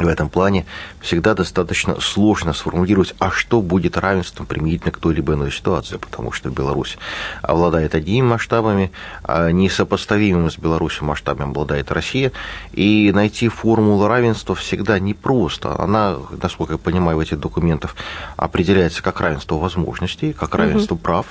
в 0.04 0.08
этом 0.08 0.28
плане 0.28 0.66
всегда 1.00 1.34
достаточно 1.34 2.00
сложно 2.00 2.52
сформулировать, 2.52 3.14
а 3.18 3.30
что 3.30 3.62
будет 3.62 3.96
равенством 3.96 4.46
применительно 4.46 4.92
к 4.92 4.98
той 4.98 5.14
либо 5.14 5.34
иной 5.34 5.52
ситуации, 5.52 5.96
потому 5.96 6.32
что 6.32 6.50
Беларусь 6.50 6.98
обладает 7.42 7.94
одними 7.94 8.26
масштабами, 8.26 8.92
а 9.22 9.50
несопоставимым 9.50 10.50
с 10.50 10.58
Беларусью 10.58 11.04
масштабами 11.04 11.50
обладает 11.50 11.90
Россия, 11.92 12.32
и 12.72 13.10
найти 13.14 13.48
формулу 13.48 14.06
равенства 14.06 14.54
всегда 14.54 14.98
непросто. 14.98 15.78
Она, 15.78 16.16
насколько 16.42 16.74
я 16.74 16.78
понимаю, 16.78 17.18
в 17.18 17.20
этих 17.20 17.38
документах 17.38 17.96
определяется 18.36 19.02
как 19.02 19.20
равенство 19.20 19.56
возможностей, 19.56 20.32
как 20.32 20.54
равенство 20.54 20.94
угу. 20.94 21.02
прав, 21.02 21.26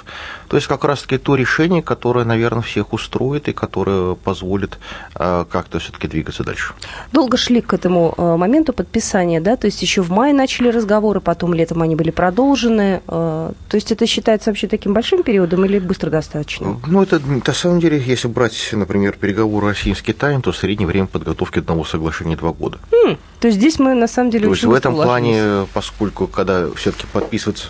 то 0.48 0.58
есть 0.58 0.68
как 0.68 0.84
раз-таки 0.84 1.18
то 1.18 1.36
решение, 1.36 1.82
которое, 1.82 2.26
наверное, 2.26 2.62
всех 2.62 2.94
устроит 2.94 3.48
и 3.48 3.54
которое 3.54 4.16
позволит 4.16 4.80
а, 5.16 5.46
как-то 5.46 5.80
все-таки 5.80 6.08
двигаться 6.08 6.44
дальше. 6.44 6.74
Долго 7.12 7.38
шли 7.38 7.62
к 7.62 7.74
этому 7.74 8.14
а, 8.18 8.38
моменту 8.38 8.59
моменту 8.60 8.74
подписания, 8.74 9.40
да, 9.40 9.56
то 9.56 9.66
есть 9.68 9.82
еще 9.82 10.02
в 10.02 10.12
мае 10.12 10.34
начали 10.34 10.70
разговоры, 10.70 11.22
потом 11.22 11.54
летом 11.54 11.82
они 11.82 11.96
были 11.96 12.12
продолжены. 12.12 13.02
Э, 13.08 13.52
то 13.70 13.76
есть 13.76 13.92
это 13.92 14.06
считается 14.06 14.50
вообще 14.50 14.68
таким 14.68 14.94
большим 14.94 15.24
периодом 15.24 15.66
или 15.66 15.80
быстро 15.80 16.10
достаточно? 16.10 16.80
Ну, 16.86 17.02
это 17.02 17.20
на 17.20 17.54
самом 17.54 17.80
деле, 17.80 18.02
если 18.06 18.28
брать, 18.28 18.70
например, 18.74 19.16
переговоры 19.18 19.68
России 19.68 19.94
с 19.94 20.02
Китаем, 20.02 20.42
то 20.42 20.52
среднее 20.52 20.88
время 20.88 21.08
подготовки 21.08 21.60
одного 21.60 21.86
соглашения 21.86 22.36
два 22.36 22.52
года. 22.52 22.80
Хм, 22.92 23.18
то 23.40 23.48
есть 23.48 23.58
здесь 23.60 23.80
мы 23.80 23.94
на 23.94 24.08
самом 24.08 24.32
деле 24.32 24.46
То 24.46 24.52
есть 24.52 24.64
в 24.64 24.74
этом 24.74 24.96
плане, 24.96 25.66
поскольку 25.74 26.28
когда 26.28 26.70
все-таки 26.76 27.06
подписывается 27.12 27.68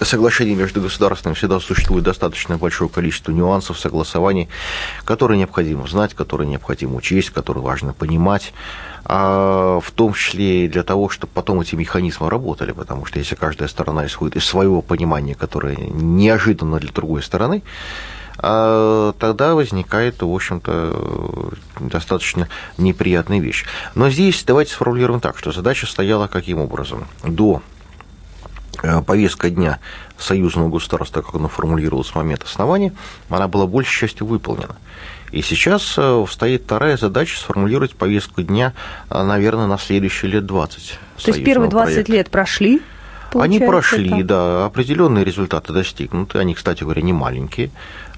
соглашений 0.00 0.54
между 0.54 0.80
государствами 0.80 1.34
всегда 1.34 1.60
существует 1.60 2.04
достаточно 2.04 2.56
большое 2.58 2.90
количество 2.90 3.32
нюансов, 3.32 3.78
согласований, 3.78 4.48
которые 5.04 5.38
необходимо 5.38 5.86
знать, 5.86 6.14
которые 6.14 6.48
необходимо 6.48 6.96
учесть, 6.96 7.30
которые 7.30 7.62
важно 7.62 7.92
понимать, 7.92 8.52
а 9.04 9.80
в 9.80 9.90
том 9.90 10.14
числе 10.14 10.66
и 10.66 10.68
для 10.68 10.82
того, 10.82 11.08
чтобы 11.08 11.32
потом 11.32 11.60
эти 11.60 11.74
механизмы 11.74 12.30
работали, 12.30 12.72
потому 12.72 13.06
что 13.06 13.18
если 13.18 13.34
каждая 13.34 13.68
сторона 13.68 14.06
исходит 14.06 14.36
из 14.36 14.44
своего 14.44 14.82
понимания, 14.82 15.34
которое 15.34 15.76
неожиданно 15.76 16.78
для 16.78 16.92
другой 16.92 17.22
стороны, 17.22 17.62
а 18.40 19.12
тогда 19.18 19.54
возникает, 19.54 20.22
в 20.22 20.32
общем-то, 20.32 21.50
достаточно 21.80 22.48
неприятная 22.76 23.40
вещь. 23.40 23.64
Но 23.96 24.10
здесь 24.10 24.44
давайте 24.46 24.72
сформулируем 24.72 25.20
так, 25.20 25.36
что 25.38 25.50
задача 25.50 25.86
стояла 25.86 26.28
каким 26.28 26.58
образом? 26.58 27.08
До 27.24 27.62
повестка 29.06 29.50
дня 29.50 29.78
союзного 30.18 30.68
государства, 30.68 31.22
как 31.22 31.34
оно 31.34 31.48
формулировалось 31.48 32.08
с 32.08 32.14
момента 32.14 32.46
основания, 32.46 32.92
она 33.28 33.48
была 33.48 33.66
большей 33.66 34.00
частью 34.00 34.26
выполнена. 34.26 34.76
И 35.30 35.42
сейчас 35.42 35.94
э, 35.98 36.24
стоит 36.30 36.62
вторая 36.62 36.96
задача 36.96 37.38
сформулировать 37.38 37.94
повестку 37.94 38.42
дня, 38.42 38.72
э, 39.10 39.22
наверное, 39.22 39.66
на 39.66 39.78
следующие 39.78 40.30
лет 40.30 40.46
20. 40.46 40.98
То 41.22 41.30
есть 41.30 41.44
первые 41.44 41.70
20 41.70 41.92
проекта. 41.92 42.12
лет 42.12 42.30
прошли? 42.30 42.82
Они 43.34 43.58
прошли, 43.58 44.08
это? 44.08 44.24
да, 44.24 44.64
определенные 44.64 45.24
результаты 45.24 45.72
достигнуты, 45.74 46.38
они, 46.38 46.54
кстати 46.54 46.82
говоря, 46.82 47.02
не 47.02 47.12
маленькие. 47.12 47.70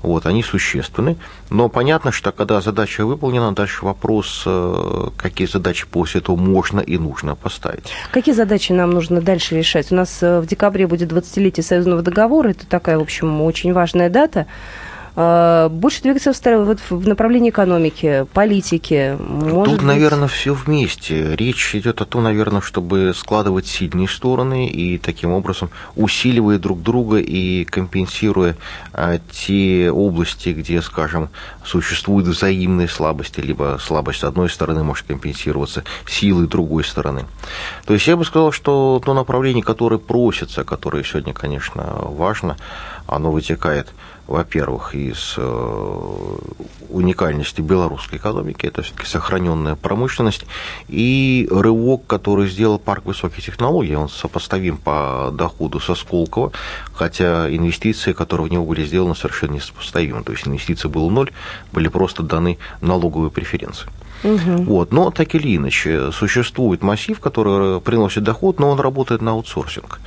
Вот, 0.03 0.27
они 0.27 0.43
существенны. 0.43 1.17
Но 1.51 1.69
понятно, 1.69 2.13
что 2.13 2.33
когда 2.33 2.61
задача 2.61 3.05
выполнена, 3.05 3.53
дальше 3.53 3.85
вопрос, 3.85 4.45
э, 4.47 5.09
какие 5.17 5.47
задачи 5.47 5.87
после 5.87 6.21
этого 6.21 6.37
можно 6.37 6.81
и 6.81 6.97
нужно 6.97 7.35
поставить. 7.35 7.91
Какие 8.11 8.35
задачи 8.35 8.73
нам 8.73 8.91
нужно 8.91 9.21
дальше 9.21 9.57
решать? 9.57 9.93
У 9.93 9.95
нас 9.95 10.23
э, 10.23 10.41
в 10.41 10.47
декабре 10.47 10.87
будет 10.87 11.13
20-летие 11.13 11.63
союзного 11.63 12.03
договора. 12.03 12.51
Это 12.51 12.67
такая, 12.67 12.99
в 12.99 13.03
общем, 13.03 13.43
очень 13.43 13.73
важная 13.73 14.09
дата. 14.09 14.47
Э, 15.21 15.69
больше 15.71 16.03
двигаться 16.03 16.33
в, 16.33 16.65
вот, 16.65 16.79
в 16.89 17.07
направлении 17.07 17.51
экономики, 17.51 18.27
политики? 18.33 19.17
Может 19.19 19.65
Тут, 19.65 19.75
быть... 19.79 19.83
наверное, 19.83 20.29
все 20.29 20.55
вместе. 20.55 21.37
Речь 21.37 21.75
идет 21.75 22.01
о 22.01 22.07
том, 22.07 22.25
наверное, 22.25 22.61
чтобы 22.61 23.13
складывать 23.15 23.67
сильные 23.67 24.09
стороны 24.09 24.69
и 24.69 24.99
таким 24.99 25.33
образом 25.33 25.71
усиливая 25.97 26.59
друг 26.59 26.83
друга 26.83 27.19
и 27.19 27.65
компенсируя 27.65 28.57
а, 28.93 29.19
те 29.31 29.91
области, 29.91 30.51
где, 30.51 30.83
скажем, 30.83 31.29
существуют 31.65 32.27
взаимные 32.27 32.89
слабости, 32.89 33.41
либо 33.41 33.79
слабость 33.81 34.25
одной 34.25 34.49
стороны 34.49 34.83
может 34.83 35.07
компенсироваться 35.07 35.85
силой 36.07 36.47
другой 36.47 36.85
стороны. 36.85 37.27
То 37.87 37.95
есть 37.95 38.07
я 38.07 38.17
бы 38.17 38.25
сказал, 38.25 38.53
что 38.53 39.01
то 39.05 39.15
направление, 39.15 39.63
которое 39.63 39.99
просится, 39.99 40.65
которое 40.65 41.05
сегодня, 41.05 41.33
конечно, 41.33 41.83
важно, 42.03 42.57
оно 43.07 43.31
вытекает 43.31 43.89
во-первых, 44.31 44.95
из 44.95 45.35
э, 45.37 46.37
уникальности 46.89 47.61
белорусской 47.61 48.19
экономики, 48.19 48.65
это 48.65 48.83
все-таки 48.83 49.07
сохраненная 49.07 49.75
промышленность, 49.75 50.47
и 50.87 51.49
рывок, 51.51 52.07
который 52.07 52.49
сделал 52.49 52.79
парк 52.79 53.07
высоких 53.07 53.45
технологий, 53.45 53.97
он 53.97 54.09
сопоставим 54.09 54.77
по 54.77 55.31
доходу 55.33 55.81
со 55.81 55.97
Сколково, 55.97 56.53
хотя 56.93 57.53
инвестиции, 57.55 58.13
которые 58.13 58.47
в 58.47 58.53
него 58.53 58.65
были 58.65 58.85
сделаны, 58.85 59.17
совершенно 59.17 59.55
несопоставимы. 59.55 60.23
То 60.23 60.31
есть 60.31 60.47
инвестиций 60.47 60.89
было 60.89 61.11
ноль, 61.11 61.33
были 61.73 61.89
просто 61.89 62.23
даны 62.23 62.59
налоговые 62.81 63.33
преференции. 63.33 63.89
Угу. 64.25 64.63
Вот. 64.65 64.93
Но 64.93 65.11
так 65.11 65.35
или 65.35 65.57
иначе, 65.57 66.13
существует 66.13 66.83
массив, 66.83 67.19
который 67.19 67.81
приносит 67.81 68.23
доход, 68.23 68.59
но 68.61 68.71
он 68.71 68.81
работает 68.81 69.23
на 69.23 69.33
аутсорсинг. 69.33 70.01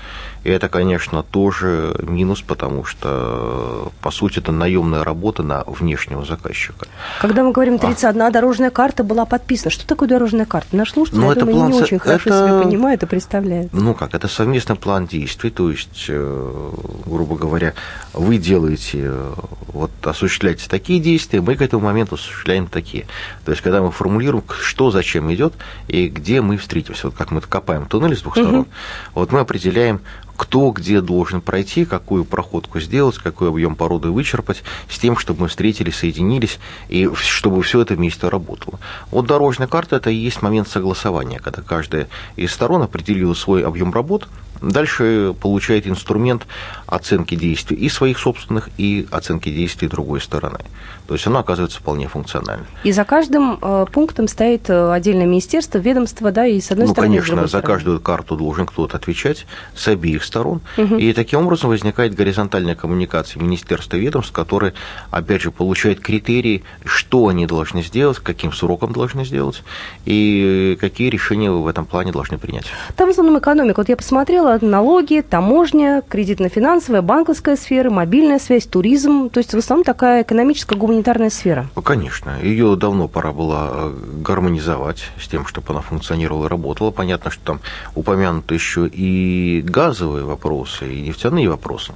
И 0.43 0.49
это, 0.49 0.67
конечно, 0.67 1.23
тоже 1.23 1.95
минус, 2.03 2.41
потому 2.41 2.83
что, 2.83 3.91
по 4.01 4.11
сути, 4.11 4.39
это 4.39 4.51
наемная 4.51 5.03
работа 5.03 5.41
на 5.41 5.63
внешнего 5.65 6.25
заказчика. 6.25 6.85
Когда 7.21 7.43
мы 7.43 7.53
говорим 7.53 7.79
31 7.79 8.21
а. 8.21 8.29
дорожная 8.29 8.69
карта 8.69 9.05
была 9.05 9.25
подписана, 9.25 9.71
что 9.71 9.87
такое 9.87 10.09
дорожная 10.09 10.45
карта? 10.45 10.75
Наш 10.75 10.91
слушатель, 10.91 11.19
ну, 11.19 11.29
я 11.29 11.35
думаю, 11.35 11.55
план... 11.55 11.71
не 11.71 11.81
очень 11.81 11.99
хорошо 11.99 12.29
это... 12.29 12.47
себе 12.47 12.63
понимает 12.63 13.03
и 13.03 13.05
представляет. 13.05 13.71
Ну 13.71 13.93
как, 13.93 14.13
это 14.13 14.27
совместный 14.27 14.75
план 14.75 15.07
действий, 15.07 15.49
то 15.49 15.69
есть, 15.69 16.05
э, 16.09 16.71
грубо 17.05 17.37
говоря, 17.37 17.73
вы 18.11 18.37
делаете, 18.37 18.99
э, 19.03 19.33
вот 19.67 19.91
осуществляете 20.03 20.67
такие 20.67 20.99
действия, 20.99 21.39
мы 21.39 21.55
к 21.55 21.61
этому 21.61 21.85
моменту 21.85 22.15
осуществляем 22.15 22.67
такие. 22.67 23.05
То 23.45 23.51
есть, 23.51 23.63
когда 23.63 23.81
мы 23.81 23.91
формулируем, 24.03 24.43
что 24.61 24.91
зачем 24.91 25.33
идет 25.33 25.53
и 25.87 26.09
где 26.09 26.41
мы 26.41 26.57
встретимся, 26.57 27.07
вот 27.07 27.15
как 27.15 27.31
мы 27.31 27.39
копаем 27.39 27.85
туннель 27.85 28.17
с 28.17 28.21
двух 28.21 28.35
сторон, 28.35 28.61
угу. 28.61 28.67
вот 29.15 29.31
мы 29.31 29.39
определяем 29.39 30.01
кто 30.35 30.71
где 30.71 30.99
должен 30.99 31.39
пройти, 31.39 31.85
какую 31.85 32.25
проходку 32.25 32.81
сделать, 32.81 33.17
какой 33.17 33.49
объем 33.49 33.75
породы 33.75 34.09
вычерпать, 34.09 34.63
с 34.89 34.97
тем, 34.99 35.17
чтобы 35.17 35.41
мы 35.41 35.47
встретились, 35.47 35.95
соединились, 35.95 36.59
и 36.89 37.09
чтобы 37.15 37.61
все 37.61 37.81
это 37.81 37.93
вместе 37.93 38.27
работало. 38.27 38.79
Вот 39.11 39.25
дорожная 39.25 39.67
карта– 39.67 39.95
это 39.97 40.09
и 40.09 40.15
есть 40.15 40.41
момент 40.41 40.67
согласования, 40.67 41.39
когда 41.39 41.61
каждая 41.61 42.07
из 42.35 42.51
сторон 42.51 42.81
определила 42.81 43.35
свой 43.35 43.63
объем 43.63 43.93
работ, 43.93 44.27
дальше 44.71 45.35
получает 45.39 45.87
инструмент 45.87 46.47
оценки 46.87 47.35
действий 47.35 47.77
и 47.77 47.89
своих 47.89 48.17
собственных, 48.17 48.69
и 48.77 49.07
оценки 49.11 49.49
действий 49.49 49.87
другой 49.87 50.21
стороны. 50.21 50.59
То 51.07 51.15
есть 51.15 51.27
оно 51.27 51.39
оказывается 51.39 51.79
вполне 51.79 52.07
функциональным. 52.07 52.65
И 52.83 52.91
за 52.91 53.03
каждым 53.03 53.59
э, 53.61 53.85
пунктом 53.91 54.27
стоит 54.27 54.69
э, 54.69 54.91
отдельное 54.91 55.25
министерство, 55.25 55.77
ведомство, 55.77 56.31
да, 56.31 56.45
и 56.45 56.61
с 56.61 56.71
одной 56.71 56.87
ну, 56.87 56.93
стороны, 56.93 57.17
конечно, 57.17 57.41
за 57.41 57.47
стороны. 57.47 57.67
каждую 57.67 57.99
карту 57.99 58.37
должен 58.37 58.65
кто-то 58.65 58.97
отвечать 58.97 59.45
с 59.75 59.87
обеих 59.89 60.23
сторон. 60.23 60.61
Угу. 60.77 60.95
И 60.95 61.11
таким 61.13 61.45
образом 61.45 61.69
возникает 61.69 62.15
горизонтальная 62.15 62.75
коммуникация 62.75 63.41
министерства 63.41 63.97
и 63.97 63.99
ведомств, 63.99 64.31
которые, 64.31 64.73
опять 65.11 65.41
же, 65.41 65.51
получают 65.51 65.99
критерии, 65.99 66.63
что 66.85 67.27
они 67.27 67.45
должны 67.47 67.83
сделать, 67.83 68.19
каким 68.19 68.53
сроком 68.53 68.93
должны 68.93 69.25
сделать, 69.25 69.63
и 70.05 70.77
какие 70.79 71.09
решения 71.09 71.51
в 71.51 71.67
этом 71.67 71.85
плане 71.85 72.13
должны 72.13 72.37
принять. 72.37 72.65
Там 72.95 73.09
в 73.09 73.11
основном 73.11 73.39
экономика. 73.39 73.79
Вот 73.79 73.89
я 73.89 73.97
посмотрела, 73.97 74.52
налоги, 74.61 75.21
таможня, 75.27 76.03
кредитно-финансовая, 76.07 77.01
банковская 77.01 77.55
сфера, 77.55 77.89
мобильная 77.89 78.39
связь, 78.39 78.65
туризм. 78.65 79.29
То 79.29 79.39
есть 79.39 79.53
в 79.53 79.57
основном 79.57 79.83
такая 79.83 80.23
экономическая 80.23 80.75
гуманитарная 80.75 81.29
сфера? 81.29 81.67
Ну, 81.75 81.81
конечно. 81.81 82.39
Ее 82.41 82.75
давно 82.75 83.07
пора 83.07 83.31
было 83.31 83.69
э, 83.71 83.93
гармонизовать 84.21 85.05
с 85.21 85.27
тем, 85.27 85.45
чтобы 85.45 85.67
она 85.69 85.81
функционировала 85.81 86.45
и 86.45 86.49
работала. 86.49 86.91
Понятно, 86.91 87.31
что 87.31 87.43
там 87.43 87.59
упомянуты 87.95 88.53
еще 88.53 88.87
и 88.87 89.61
газовые 89.65 90.25
вопросы, 90.25 90.93
и 90.93 91.01
нефтяные 91.01 91.49
вопросы. 91.49 91.93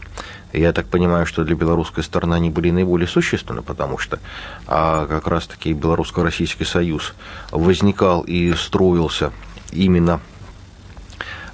Я 0.54 0.74
так 0.74 0.88
понимаю, 0.88 1.26
что 1.26 1.43
для 1.43 1.56
белорусской 1.56 2.04
стороны 2.04 2.34
они 2.36 2.50
были 2.50 2.72
наиболее 2.72 3.08
существенны, 3.08 3.62
потому 3.62 3.98
что 3.98 4.20
а 4.65 5.06
как 5.06 5.28
раз-таки 5.28 5.74
Белорусско-Российский 5.74 6.65
Союз 6.65 7.13
возникал 7.52 8.22
и 8.22 8.54
строился 8.54 9.32
именно 9.72 10.22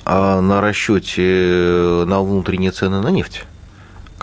а, 0.06 0.42
на 0.42 0.62
расчете 0.62 1.24
э, 1.24 2.06
на 2.06 2.22
внутренние 2.22 2.72
цены 2.72 3.02
на 3.02 3.10
нефть 3.10 3.46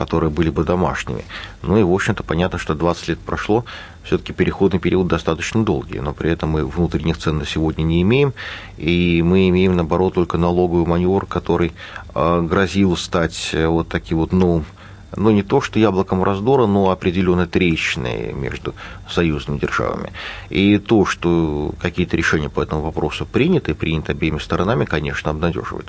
которые 0.01 0.31
были 0.31 0.49
бы 0.49 0.64
домашними. 0.64 1.27
Ну 1.61 1.77
и, 1.77 1.83
в 1.83 1.93
общем-то, 1.93 2.23
понятно, 2.23 2.59
что 2.59 2.75
20 2.75 3.09
лет 3.09 3.19
прошло, 3.19 3.66
все-таки 4.03 4.33
переходный 4.33 4.81
период 4.81 5.09
достаточно 5.09 5.62
долгий, 5.62 6.01
но 6.01 6.14
при 6.14 6.31
этом 6.31 6.49
мы 6.49 6.64
внутренних 6.64 7.19
цен 7.19 7.37
на 7.37 7.45
сегодня 7.45 7.83
не 7.83 8.01
имеем, 8.01 8.33
и 8.79 9.21
мы 9.23 9.51
имеем, 9.51 9.77
наоборот, 9.77 10.14
только 10.14 10.38
налоговый 10.38 10.87
маневр, 10.87 11.27
который 11.27 11.73
э, 12.14 12.40
грозил 12.40 12.97
стать 12.97 13.51
э, 13.53 13.66
вот 13.66 13.88
таким 13.88 14.19
вот 14.19 14.33
новым 14.33 14.61
ну, 14.61 14.80
не 15.16 15.42
то, 15.42 15.61
что 15.61 15.79
яблоком 15.79 16.23
раздора, 16.23 16.66
но 16.66 16.90
определенно 16.90 17.46
трещины 17.46 18.33
между 18.35 18.75
союзными 19.09 19.59
державами. 19.59 20.12
И 20.51 20.79
то, 20.79 21.05
что 21.05 21.73
какие-то 21.81 22.16
решения 22.16 22.49
по 22.49 22.62
этому 22.62 22.83
вопросу 22.83 23.27
приняты, 23.27 23.75
приняты 23.75 24.12
обеими 24.12 24.38
сторонами, 24.38 24.85
конечно, 24.85 25.31
обнадеживает. 25.31 25.87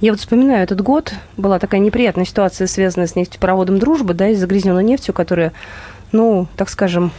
Я 0.00 0.12
вот 0.12 0.20
вспоминаю 0.20 0.62
этот 0.62 0.80
год, 0.80 1.14
была 1.36 1.58
такая 1.58 1.80
неприятная 1.80 2.24
ситуация, 2.24 2.66
связанная 2.66 3.06
с 3.06 3.16
нефтепроводом 3.16 3.78
«Дружба», 3.78 4.14
да, 4.14 4.28
и 4.28 4.34
загрязненной 4.34 4.84
нефтью, 4.84 5.14
которая 5.14 5.52
ну, 6.14 6.46
так 6.56 6.70
скажем... 6.70 7.10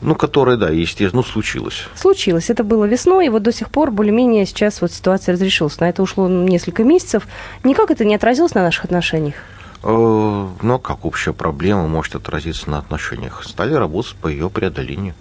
Ну, 0.00 0.14
которая, 0.14 0.56
да, 0.56 0.70
естественно, 0.70 1.24
случилось. 1.24 1.88
Случилось. 1.96 2.48
Это 2.48 2.62
было 2.62 2.84
весной, 2.84 3.26
и 3.26 3.28
вот 3.28 3.42
до 3.42 3.52
сих 3.52 3.70
пор 3.70 3.90
более-менее 3.90 4.46
сейчас 4.46 4.80
вот 4.80 4.92
ситуация 4.92 5.32
разрешилась. 5.32 5.80
На 5.80 5.88
это 5.88 6.00
ушло 6.00 6.28
несколько 6.28 6.84
месяцев. 6.84 7.26
Никак 7.64 7.90
это 7.90 8.04
не 8.04 8.14
отразилось 8.14 8.54
на 8.54 8.62
наших 8.62 8.84
отношениях? 8.84 9.34
Э, 9.82 10.48
но 10.62 10.78
как 10.78 11.04
общая 11.04 11.32
проблема 11.32 11.86
может 11.86 12.14
отразиться 12.14 12.70
на 12.70 12.78
отношениях? 12.78 13.44
Стали 13.44 13.74
работать 13.74 14.16
по 14.16 14.28
ее 14.28 14.50
преодолению. 14.50 15.14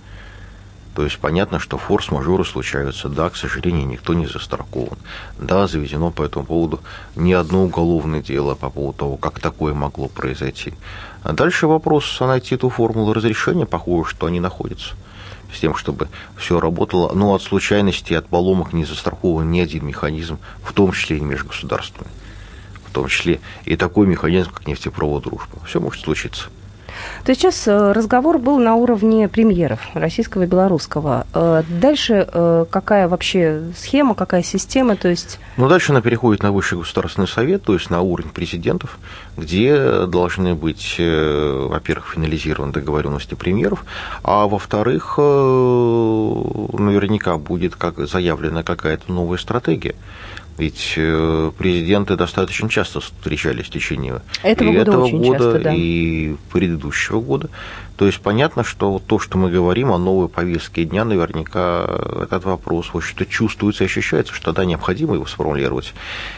То 0.96 1.04
есть 1.04 1.20
понятно, 1.20 1.60
что 1.60 1.78
форс-мажоры 1.78 2.46
случаются. 2.46 3.10
Да, 3.10 3.30
к 3.30 3.36
сожалению, 3.36 3.86
никто 3.86 4.14
не 4.14 4.28
застрахован. 4.28 4.98
Да, 5.38 5.68
заведено 5.68 6.10
по 6.10 6.24
этому 6.24 6.46
поводу 6.46 6.80
не 7.18 7.34
одно 7.34 7.66
уголовное 7.66 8.22
дело 8.22 8.56
по 8.56 8.70
поводу 8.70 8.98
того, 8.98 9.18
как 9.18 9.42
такое 9.42 9.74
могло 9.74 10.08
произойти. 10.08 10.74
А 11.24 11.34
дальше 11.34 11.68
вопрос 11.68 12.18
найти 12.22 12.56
ту 12.56 12.70
формулу 12.70 13.12
разрешения, 13.12 13.66
похоже, 13.66 14.12
что 14.12 14.28
они 14.28 14.40
находятся 14.40 14.94
с 15.54 15.60
тем, 15.60 15.76
чтобы 15.76 16.08
все 16.38 16.62
работало. 16.62 17.14
Но 17.14 17.36
от 17.36 17.42
случайностей, 17.42 18.16
от 18.16 18.28
поломок 18.28 18.72
не 18.72 18.86
застрахован 18.86 19.52
ни 19.52 19.60
один 19.60 19.86
механизм, 19.86 20.40
в 20.64 20.72
том 20.72 20.94
числе 20.94 21.18
и 21.18 21.22
межгосударственный 21.22 22.10
том 22.96 23.08
числе 23.08 23.40
и 23.66 23.76
такой 23.76 24.08
механизм, 24.08 24.52
как 24.52 24.68
нефтепровод 24.68 25.24
«Дружба». 25.24 25.58
Все 25.66 25.80
может 25.80 26.04
случиться. 26.04 26.50
То 27.24 27.32
есть 27.32 27.42
сейчас 27.42 27.68
э, 27.68 27.92
разговор 27.92 28.38
был 28.38 28.58
на 28.58 28.76
уровне 28.76 29.28
премьеров 29.28 29.80
российского 29.94 30.44
и 30.44 30.46
белорусского. 30.46 31.26
Э, 31.34 31.64
дальше 31.68 32.28
э, 32.32 32.66
какая 32.70 33.08
вообще 33.08 33.64
схема, 33.78 34.16
какая 34.16 34.44
система? 34.44 34.96
То 34.96 35.10
есть... 35.10 35.40
Ну, 35.58 35.68
дальше 35.68 35.92
она 35.92 36.02
переходит 36.02 36.44
на 36.44 36.52
Высший 36.52 36.78
государственный 36.78 37.28
совет, 37.28 37.64
то 37.64 37.74
есть 37.74 37.90
на 37.90 38.02
уровень 38.02 38.32
президентов, 38.32 38.98
где 39.38 40.06
должны 40.06 40.56
быть, 40.56 40.96
во-первых, 40.98 42.14
финализированы 42.14 42.72
договоренности 42.72 43.36
премьеров, 43.36 43.84
а 44.24 44.48
во-вторых, 44.48 45.18
наверняка 46.78 47.38
будет 47.38 47.76
как 47.76 48.08
заявлена 48.08 48.64
какая-то 48.64 49.12
новая 49.12 49.38
стратегия. 49.38 49.96
Ведь 50.58 50.94
э, 50.96 51.52
президенты 51.58 52.16
достаточно 52.16 52.70
часто 52.70 53.02
встречались 53.02 53.66
в 53.66 53.72
течение 53.72 54.22
этого 54.42 54.70
и 54.70 54.78
года, 54.78 54.92
этого 54.92 55.10
года 55.10 55.38
часто, 55.38 55.60
да. 55.60 55.74
и 55.74 56.36
предыдущего 56.52 57.20
года. 57.20 57.50
То 57.98 58.06
есть 58.06 58.20
понятно, 58.20 58.64
что 58.64 59.02
то, 59.06 59.20
что 59.20 59.38
мы 59.38 59.50
говорим 59.50 59.92
о 59.92 59.98
новой 59.98 60.28
повестке 60.28 60.84
дня, 60.84 61.06
наверняка 61.06 61.86
этот 62.22 62.46
вопрос, 62.46 62.88
в 62.88 62.98
общем-то, 62.98 63.26
чувствуется 63.26 63.84
и 63.84 63.88
ощущается, 63.88 64.34
что 64.34 64.46
тогда 64.46 64.66
необходимо 64.66 65.16
его 65.16 65.26
сформулировать. 65.26 65.94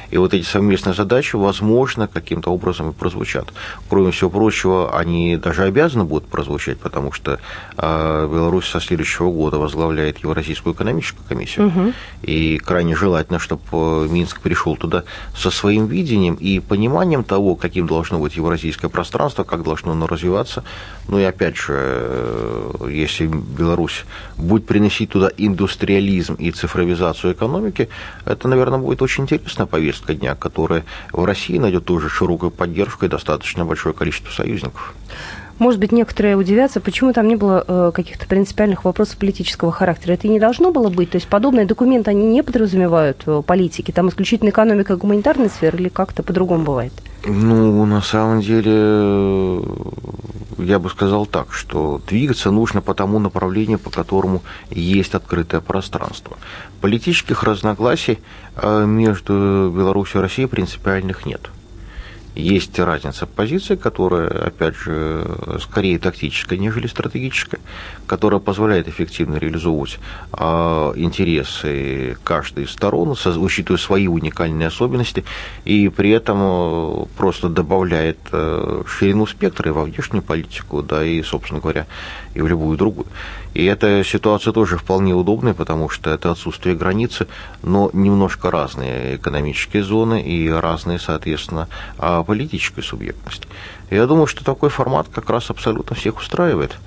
И 0.10 0.18
вот 0.18 0.34
эти 0.34 0.46
совместные 0.46 0.94
задачи, 0.94 1.36
возможно, 1.36 2.08
каким-то 2.08 2.52
образом 2.52 2.92
и 2.92 2.94
прозвучат. 2.94 3.54
Кроме 3.90 4.12
всего 4.12 4.30
прочего, 4.30 4.98
они 4.98 5.38
даже 5.38 5.64
обязаны 5.64 6.06
будут 6.06 6.30
прозвучать, 6.30 6.80
потому 6.80 7.12
что 7.12 7.40
э, 7.78 8.30
Беларусь 8.32 8.68
со 8.68 8.80
следующего 8.80 9.32
года 9.32 9.58
возглавляет 9.58 10.20
Евразийскую 10.20 10.74
экономическую 10.74 11.26
комиссию. 11.28 11.68
Угу. 11.68 11.94
И 12.24 12.58
крайне 12.60 12.96
желательно, 12.96 13.40
чтобы 13.40 14.08
Минск 14.10 14.42
пришел 14.42 14.76
туда 14.76 15.04
со 15.36 15.52
своим 15.52 15.88
видением 15.88 16.36
и 16.36 16.60
пониманием 16.60 17.24
того, 17.24 17.56
каким 17.56 17.88
должно 17.88 18.20
быть 18.20 18.38
евразийское 18.38 18.90
пространство, 18.90 19.44
как 19.44 19.64
должно 19.64 19.92
оно 19.92 20.08
развиваться. 20.08 20.64
Ну 21.08 21.20
и 21.20 21.24
опять 21.24 21.47
же, 21.56 21.74
э, 21.76 22.90
если 22.92 23.28
Беларусь 23.28 24.06
будет 24.38 24.66
приносить 24.66 25.12
туда 25.12 25.30
индустриализм 25.38 26.36
и 26.36 26.52
цифровизацию 26.52 27.34
экономики, 27.34 27.90
это, 28.26 28.48
наверное, 28.48 28.80
будет 28.80 29.02
очень 29.02 29.24
интересная 29.24 29.68
повестка 29.68 30.14
дня, 30.14 30.36
которая 30.36 30.84
в 31.12 31.24
России 31.24 31.58
найдет 31.58 31.86
тоже 31.86 32.10
широкую 32.10 32.52
поддержку 32.52 33.06
и 33.06 33.10
достаточно 33.10 33.66
большое 33.66 33.96
количество 33.96 34.32
союзников. 34.32 34.94
Может 35.60 35.80
быть, 35.80 35.92
некоторые 35.92 36.36
удивятся, 36.36 36.80
почему 36.80 37.14
там 37.14 37.28
не 37.28 37.36
было 37.36 37.64
э, 37.68 37.92
каких-то 37.94 38.28
принципиальных 38.28 38.86
вопросов 38.86 39.18
политического 39.18 39.72
характера. 39.72 40.14
Это 40.14 40.28
и 40.28 40.30
не 40.30 40.40
должно 40.40 40.72
было 40.72 40.90
быть. 40.90 41.12
То 41.12 41.18
есть 41.18 41.28
подобные 41.28 41.66
документы, 41.66 42.12
они 42.12 42.28
не 42.28 42.44
подразумевают 42.44 43.24
э, 43.26 43.42
политики. 43.46 43.92
Там 43.92 44.10
исключительно 44.10 44.50
экономика 44.50 44.94
и 44.94 44.98
гуманитарная 44.98 45.50
сфера 45.50 45.76
или 45.78 45.90
как-то 45.90 46.22
по-другому 46.22 46.64
бывает? 46.64 46.94
Ну, 47.26 47.86
на 47.86 48.02
самом 48.02 48.42
деле, 48.42 49.62
я 50.60 50.80
бы 50.80 50.90
сказал 50.90 51.26
так, 51.26 51.52
что 51.52 52.02
двигаться 52.08 52.52
нужно 52.52 52.82
по 52.82 52.94
тому 52.94 53.18
направлению, 53.18 53.80
по 53.80 53.90
которому 53.90 54.44
есть 54.70 55.16
открытое 55.16 55.62
пространство. 55.62 56.38
Политических 56.82 57.44
разногласий 57.44 58.20
э, 58.56 58.86
между 58.86 59.74
Беларусью 59.76 60.20
и 60.20 60.24
Россией 60.24 60.48
принципиальных 60.48 61.26
нет. 61.26 61.50
Есть 62.38 62.78
разница 62.78 63.26
позиции, 63.26 63.76
которая, 63.76 64.28
опять 64.28 64.76
же, 64.76 65.26
скорее 65.60 65.98
тактическая, 65.98 66.60
нежели 66.60 66.86
стратегическая, 66.86 67.60
которая 68.06 68.40
позволяет 68.40 68.88
эффективно 68.88 69.38
реализовывать 69.38 69.98
э, 70.34 70.44
интересы 70.98 72.16
каждой 72.24 72.66
из 72.66 72.70
сторон, 72.70 73.16
учитывая 73.38 73.80
свои 73.80 74.08
уникальные 74.08 74.68
особенности, 74.68 75.26
и 75.66 75.90
при 75.90 76.12
этом 76.12 76.38
э, 76.40 77.06
просто 77.18 77.50
добавляет 77.50 78.20
э, 78.32 78.84
ширину 78.86 79.26
спектра 79.26 79.70
и 79.70 79.74
во 79.74 79.86
внешнюю 79.86 80.22
политику, 80.22 80.84
да, 80.84 81.04
и, 81.04 81.24
собственно 81.24 81.60
говоря, 81.60 81.88
и 82.36 82.42
в 82.42 82.48
любую 82.48 82.78
другую. 82.78 83.08
И 83.58 83.66
эта 83.66 84.04
ситуация 84.04 84.54
тоже 84.54 84.78
вполне 84.78 85.16
удобная, 85.16 85.56
потому 85.56 85.90
что 85.90 86.12
это 86.12 86.30
отсутствие 86.30 86.76
границы, 86.76 87.26
но 87.64 87.90
немножко 87.92 88.52
разные 88.52 89.16
экономические 89.16 89.82
зоны 89.82 90.22
и 90.22 90.48
разные, 90.48 91.00
соответственно, 91.00 91.68
а, 91.98 92.22
политической 92.28 92.84
субъектности. 92.84 93.48
Я 93.90 94.06
думаю, 94.06 94.28
что 94.28 94.44
такой 94.44 94.70
формат 94.70 95.08
как 95.12 95.30
раз 95.30 95.50
абсолютно 95.50 95.96
всех 95.96 96.18
устраивает. 96.20 96.78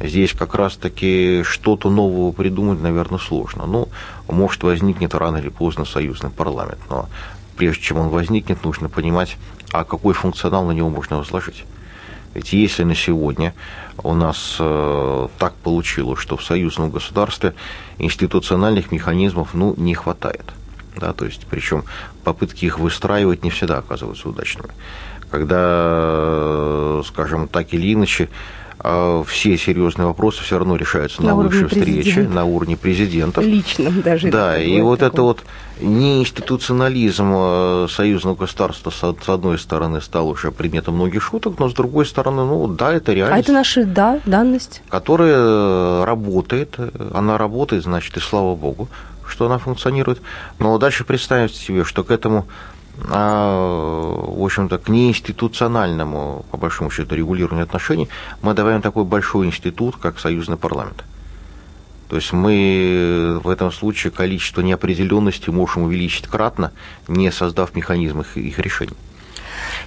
Здесь 0.00 0.32
как 0.32 0.54
раз-таки 0.54 1.42
что-то 1.44 1.88
нового 1.88 2.32
придумать, 2.32 2.82
наверное, 2.82 3.18
сложно. 3.18 3.66
Ну, 3.66 3.88
может, 4.28 4.62
возникнет 4.62 5.14
рано 5.14 5.38
или 5.38 5.48
поздно 5.48 5.84
союзный 5.84 6.30
парламент, 6.30 6.80
но 6.90 7.08
прежде 7.56 7.82
чем 7.82 7.98
он 7.98 8.08
возникнет, 8.08 8.64
нужно 8.64 8.88
понимать, 8.88 9.36
а 9.72 9.84
какой 9.84 10.14
функционал 10.14 10.66
на 10.66 10.72
него 10.72 10.90
можно 10.90 11.16
возложить. 11.16 11.64
Ведь 12.34 12.52
если 12.52 12.84
на 12.84 12.94
сегодня 12.94 13.54
у 14.02 14.14
нас 14.14 14.56
э, 14.60 15.28
так 15.38 15.54
получилось, 15.54 16.20
что 16.20 16.36
в 16.36 16.44
союзном 16.44 16.90
государстве 16.90 17.54
институциональных 17.98 18.92
механизмов 18.92 19.54
ну, 19.54 19.74
не 19.76 19.94
хватает, 19.94 20.44
да, 20.98 21.12
то 21.12 21.24
есть 21.24 21.46
причем 21.48 21.84
попытки 22.24 22.64
их 22.64 22.78
выстраивать 22.78 23.44
не 23.44 23.50
всегда 23.50 23.78
оказываются 23.78 24.28
удачными. 24.28 24.70
Когда, 25.30 27.02
скажем, 27.04 27.48
так 27.48 27.74
или 27.74 27.92
иначе, 27.92 28.28
а 28.80 29.24
все 29.24 29.58
серьезные 29.58 30.06
вопросы 30.06 30.42
все 30.42 30.56
равно 30.58 30.76
решаются 30.76 31.20
на, 31.22 31.28
на 31.28 31.34
лучшей 31.34 31.66
встрече, 31.66 32.22
на 32.22 32.44
уровне 32.44 32.76
президентов. 32.76 33.44
Лично 33.44 33.90
даже. 33.90 34.30
Да, 34.30 34.56
и 34.58 34.80
вот 34.80 35.00
такое. 35.00 35.12
это 35.12 35.22
вот 35.22 35.40
неинституционализм 35.80 37.32
э, 37.34 37.86
союзного 37.90 38.36
государства, 38.36 38.90
с 38.90 39.28
одной 39.28 39.58
стороны, 39.58 40.00
стал 40.00 40.28
уже 40.28 40.52
предметом 40.52 40.94
многих 40.94 41.22
шуток, 41.22 41.58
но 41.58 41.68
с 41.68 41.74
другой 41.74 42.06
стороны, 42.06 42.44
ну 42.44 42.68
да, 42.68 42.92
это 42.92 43.12
реальность. 43.12 43.48
А 43.48 43.50
это 43.50 43.52
наша, 43.52 43.84
да, 43.84 44.20
данность? 44.26 44.82
Которая 44.88 46.04
работает, 46.04 46.76
она 47.12 47.36
работает, 47.36 47.82
значит, 47.82 48.16
и 48.16 48.20
слава 48.20 48.54
богу, 48.54 48.88
что 49.28 49.46
она 49.46 49.58
функционирует. 49.58 50.20
Но 50.58 50.76
дальше 50.78 51.04
представьте 51.04 51.58
себе, 51.58 51.84
что 51.84 52.04
к 52.04 52.10
этому 52.10 52.46
а, 53.10 54.14
в 54.26 54.42
общем-то, 54.42 54.78
к 54.78 54.88
неинституциональному, 54.88 56.44
по 56.50 56.56
большому 56.56 56.90
счету, 56.90 57.14
регулированию 57.14 57.64
отношений, 57.64 58.08
мы 58.42 58.54
добавим 58.54 58.82
такой 58.82 59.04
большой 59.04 59.46
институт, 59.46 59.96
как 59.96 60.18
союзный 60.18 60.56
парламент. 60.56 61.04
То 62.08 62.16
есть 62.16 62.32
мы 62.32 63.38
в 63.44 63.48
этом 63.48 63.70
случае 63.70 64.10
количество 64.10 64.62
неопределенности 64.62 65.50
можем 65.50 65.82
увеличить 65.82 66.26
кратно, 66.26 66.72
не 67.06 67.30
создав 67.30 67.74
механизм 67.76 68.20
их, 68.20 68.36
их 68.36 68.58
решения. 68.58 68.96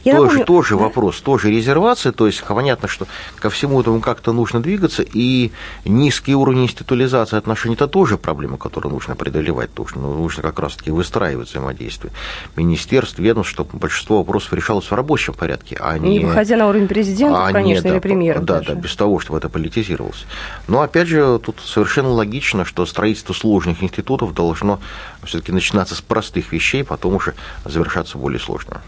Я 0.04 0.14
тоже, 0.14 0.40
напомню... 0.40 0.46
тоже 0.46 0.78
вопрос, 0.78 1.22
тоже 1.22 1.52
резервация, 1.52 2.12
то 2.12 2.28
есть 2.28 2.44
понятно, 2.44 2.88
что 2.88 3.08
ко 3.40 3.50
всему 3.50 3.82
этому 3.82 4.02
как-то 4.02 4.34
нужно 4.34 4.62
двигаться, 4.62 5.04
и 5.04 5.52
низкий 5.86 6.36
уровень 6.36 6.64
институализации 6.64 7.38
отношений– 7.38 7.76
это 7.76 7.88
тоже 7.88 8.18
проблема, 8.18 8.58
которую 8.58 8.94
нужно 8.94 9.16
преодолевать, 9.16 9.74
тоже 9.74 9.94
ну, 9.96 10.14
нужно 10.14 10.44
как 10.44 10.60
раз-таки 10.60 10.92
выстраивать 10.92 11.50
взаимодействие 11.50 12.14
министерств, 12.56 13.20
ведомств, 13.20 13.54
чтобы 13.54 13.78
большинство 13.78 14.20
вопросов 14.20 14.54
решалось 14.54 14.86
в 14.86 14.94
рабочем 14.94 15.34
порядке, 15.34 15.78
а 15.80 15.98
не… 15.98 16.20
Не 16.20 16.26
выходя 16.26 16.58
на 16.58 16.68
уровень 16.68 16.88
президента, 16.88 17.48
а 17.48 17.52
конечно, 17.52 17.88
не, 17.88 17.94
или 17.94 18.00
премьера. 18.00 18.40
Да, 18.40 18.58
даже. 18.58 18.76
да, 18.76 18.82
без 18.82 18.96
того, 18.96 19.20
чтобы 19.20 19.40
это 19.40 19.50
политизировалось. 19.50 20.26
Но, 20.68 20.82
опять 20.82 21.08
же, 21.08 21.40
тут 21.40 21.60
совершенно 21.64 22.10
логично, 22.10 22.66
что 22.66 22.86
строительство 22.86 23.34
сложных 23.34 23.84
институтов 23.84 24.34
должно 24.34 24.80
все-таки 25.24 25.52
начинаться 25.52 25.96
с 25.96 26.02
простых 26.02 26.52
вещей, 26.52 26.84
потом 26.84 27.16
уже 27.16 27.36
завершаться 27.66 28.18
более 28.18 28.40
сложно. 28.40 28.82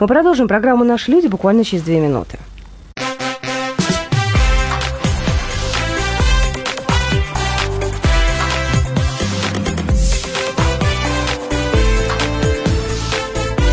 Мы 0.00 0.06
продолжим 0.06 0.48
программу 0.54 0.84
«Наши 0.84 1.10
люди» 1.10 1.26
буквально 1.26 1.64
через 1.64 1.82
две 1.82 1.98
минуты. 1.98 2.38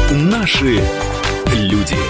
Наши 0.10 0.82
люди. 1.54 2.01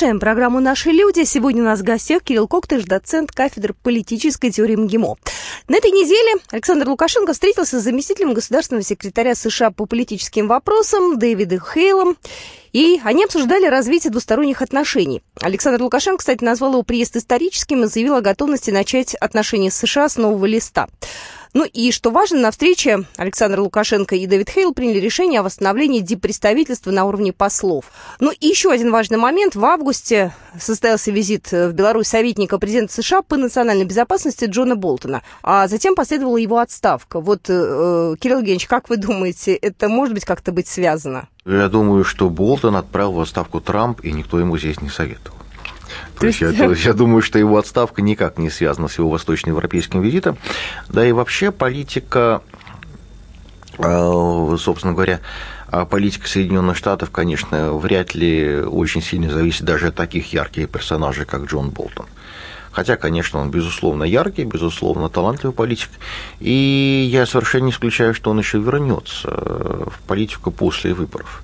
Продолжаем 0.00 0.18
программу 0.18 0.60
«Наши 0.60 0.92
люди». 0.92 1.24
Сегодня 1.24 1.60
у 1.60 1.66
нас 1.66 1.80
в 1.80 1.82
гостях 1.82 2.22
Кирилл 2.22 2.48
Коктыш, 2.48 2.84
доцент 2.84 3.32
кафедры 3.32 3.74
политической 3.74 4.50
теории 4.50 4.74
МГИМО. 4.76 5.16
На 5.68 5.76
этой 5.76 5.90
неделе 5.90 6.40
Александр 6.50 6.88
Лукашенко 6.88 7.34
встретился 7.34 7.78
с 7.78 7.82
заместителем 7.82 8.32
государственного 8.32 8.82
секретаря 8.82 9.34
США 9.34 9.70
по 9.70 9.84
политическим 9.84 10.48
вопросам 10.48 11.18
Дэвидом 11.18 11.60
Хейлом. 11.60 12.16
И 12.72 12.98
они 13.04 13.24
обсуждали 13.24 13.66
развитие 13.66 14.10
двусторонних 14.10 14.62
отношений. 14.62 15.22
Александр 15.42 15.82
Лукашенко, 15.82 16.20
кстати, 16.20 16.44
назвал 16.44 16.72
его 16.72 16.82
приезд 16.82 17.16
историческим 17.16 17.84
и 17.84 17.86
заявил 17.86 18.14
о 18.14 18.22
готовности 18.22 18.70
начать 18.70 19.14
отношения 19.16 19.70
с 19.70 19.76
США 19.76 20.08
с 20.08 20.16
нового 20.16 20.46
листа. 20.46 20.88
Ну 21.52 21.64
и, 21.64 21.90
что 21.90 22.10
важно, 22.10 22.38
на 22.38 22.50
встрече 22.50 23.04
Александр 23.16 23.60
Лукашенко 23.60 24.14
и 24.14 24.26
Дэвид 24.26 24.50
Хейл 24.50 24.72
приняли 24.72 24.98
решение 24.98 25.40
о 25.40 25.42
восстановлении 25.42 26.00
диппредставительства 26.00 26.92
на 26.92 27.04
уровне 27.04 27.32
послов. 27.32 27.86
Ну 28.20 28.30
и 28.30 28.46
еще 28.46 28.70
один 28.70 28.92
важный 28.92 29.18
момент. 29.18 29.56
В 29.56 29.64
августе 29.64 30.32
состоялся 30.58 31.10
визит 31.10 31.50
в 31.50 31.72
Беларусь 31.72 32.06
советника 32.06 32.58
президента 32.58 32.94
США 32.94 33.22
по 33.22 33.36
национальной 33.36 33.84
безопасности 33.84 34.44
Джона 34.44 34.76
Болтона, 34.76 35.22
а 35.42 35.66
затем 35.66 35.94
последовала 35.94 36.36
его 36.36 36.58
отставка. 36.58 37.20
Вот, 37.20 37.48
э, 37.48 38.14
Кирилл 38.20 38.38
Евгеньевич, 38.38 38.66
как 38.66 38.88
вы 38.88 38.96
думаете, 38.96 39.54
это 39.54 39.88
может 39.88 40.14
быть 40.14 40.24
как-то 40.24 40.52
быть 40.52 40.68
связано? 40.68 41.28
Я 41.44 41.68
думаю, 41.68 42.04
что 42.04 42.30
Болтон 42.30 42.76
отправил 42.76 43.12
в 43.12 43.20
отставку 43.20 43.60
Трамп, 43.60 44.00
и 44.04 44.12
никто 44.12 44.38
ему 44.38 44.56
здесь 44.56 44.80
не 44.80 44.88
советовал. 44.88 45.38
То 46.18 46.26
есть, 46.26 46.40
я, 46.40 46.50
я 46.50 46.92
думаю, 46.92 47.22
что 47.22 47.38
его 47.38 47.56
отставка 47.56 48.02
никак 48.02 48.38
не 48.38 48.50
связана 48.50 48.88
с 48.88 48.98
его 48.98 49.10
восточноевропейским 49.10 50.00
визитом. 50.00 50.36
Да 50.88 51.06
и 51.06 51.12
вообще 51.12 51.50
политика, 51.50 52.42
э, 53.78 54.56
собственно 54.58 54.92
говоря, 54.92 55.20
а 55.68 55.84
политика 55.84 56.28
Соединенных 56.28 56.76
Штатов, 56.76 57.10
конечно, 57.10 57.74
вряд 57.74 58.14
ли 58.14 58.60
очень 58.60 59.02
сильно 59.02 59.30
зависит 59.30 59.62
даже 59.62 59.88
от 59.88 59.94
таких 59.94 60.32
ярких 60.32 60.68
персонажей, 60.68 61.24
как 61.24 61.44
Джон 61.44 61.70
Болтон. 61.70 62.06
Хотя, 62.72 62.96
конечно, 62.96 63.40
он, 63.40 63.50
безусловно, 63.50 64.04
яркий, 64.04 64.44
безусловно, 64.44 65.08
талантливый 65.08 65.54
политик. 65.54 65.90
И 66.38 67.08
я 67.10 67.26
совершенно 67.26 67.64
не 67.64 67.70
исключаю, 67.72 68.14
что 68.14 68.30
он 68.30 68.38
еще 68.38 68.58
вернется 68.58 69.28
в 69.28 69.94
политику 70.06 70.50
после 70.50 70.94
выборов. 70.94 71.42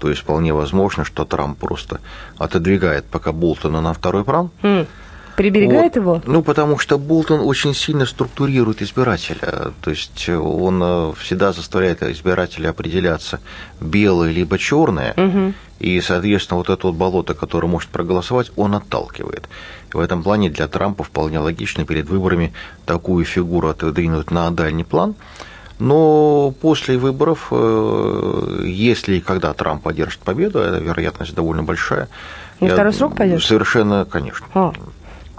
То 0.00 0.08
есть 0.08 0.22
вполне 0.22 0.52
возможно, 0.52 1.04
что 1.04 1.24
Трамп 1.24 1.58
просто 1.58 2.00
отодвигает 2.38 3.04
пока 3.04 3.32
Болтона 3.32 3.80
на 3.80 3.92
второй 3.92 4.24
план. 4.24 4.50
Mm. 4.62 4.86
Приберегает 5.36 5.96
вот. 5.96 6.02
его? 6.02 6.22
Ну, 6.26 6.42
потому 6.42 6.78
что 6.78 6.98
Болтон 6.98 7.40
очень 7.40 7.74
сильно 7.74 8.04
структурирует 8.04 8.82
избирателя. 8.82 9.72
То 9.80 9.90
есть 9.90 10.28
он 10.28 10.82
э, 10.82 11.12
всегда 11.18 11.52
заставляет 11.52 12.02
избирателя 12.02 12.70
определяться 12.70 13.40
белое 13.80 14.32
либо 14.32 14.58
черное. 14.58 15.14
Угу. 15.16 15.54
И, 15.78 16.00
соответственно, 16.02 16.58
вот 16.58 16.68
это 16.68 16.86
вот 16.86 16.96
болото, 16.96 17.32
которое 17.32 17.68
может 17.68 17.88
проголосовать, 17.88 18.52
он 18.56 18.74
отталкивает. 18.74 19.48
И 19.94 19.96
в 19.96 20.00
этом 20.00 20.22
плане 20.22 20.50
для 20.50 20.68
Трампа 20.68 21.04
вполне 21.04 21.38
логично 21.38 21.86
перед 21.86 22.06
выборами 22.10 22.52
такую 22.84 23.24
фигуру 23.24 23.68
отодвинуть 23.68 24.30
на 24.30 24.50
дальний 24.50 24.84
план. 24.84 25.14
Но 25.80 26.54
после 26.60 26.98
выборов, 26.98 27.48
э, 27.50 28.64
если 28.66 29.16
и 29.16 29.20
когда 29.20 29.52
Трамп 29.54 29.88
одержит 29.88 30.20
победу, 30.20 30.58
эта 30.58 30.78
вероятность 30.78 31.34
довольно 31.34 31.62
большая. 31.62 32.08
И 32.60 32.66
я, 32.66 32.74
второй 32.74 32.92
срок 32.92 33.16
пойдет? 33.16 33.42
Совершенно, 33.42 34.04
конечно. 34.04 34.46
А. 34.54 34.72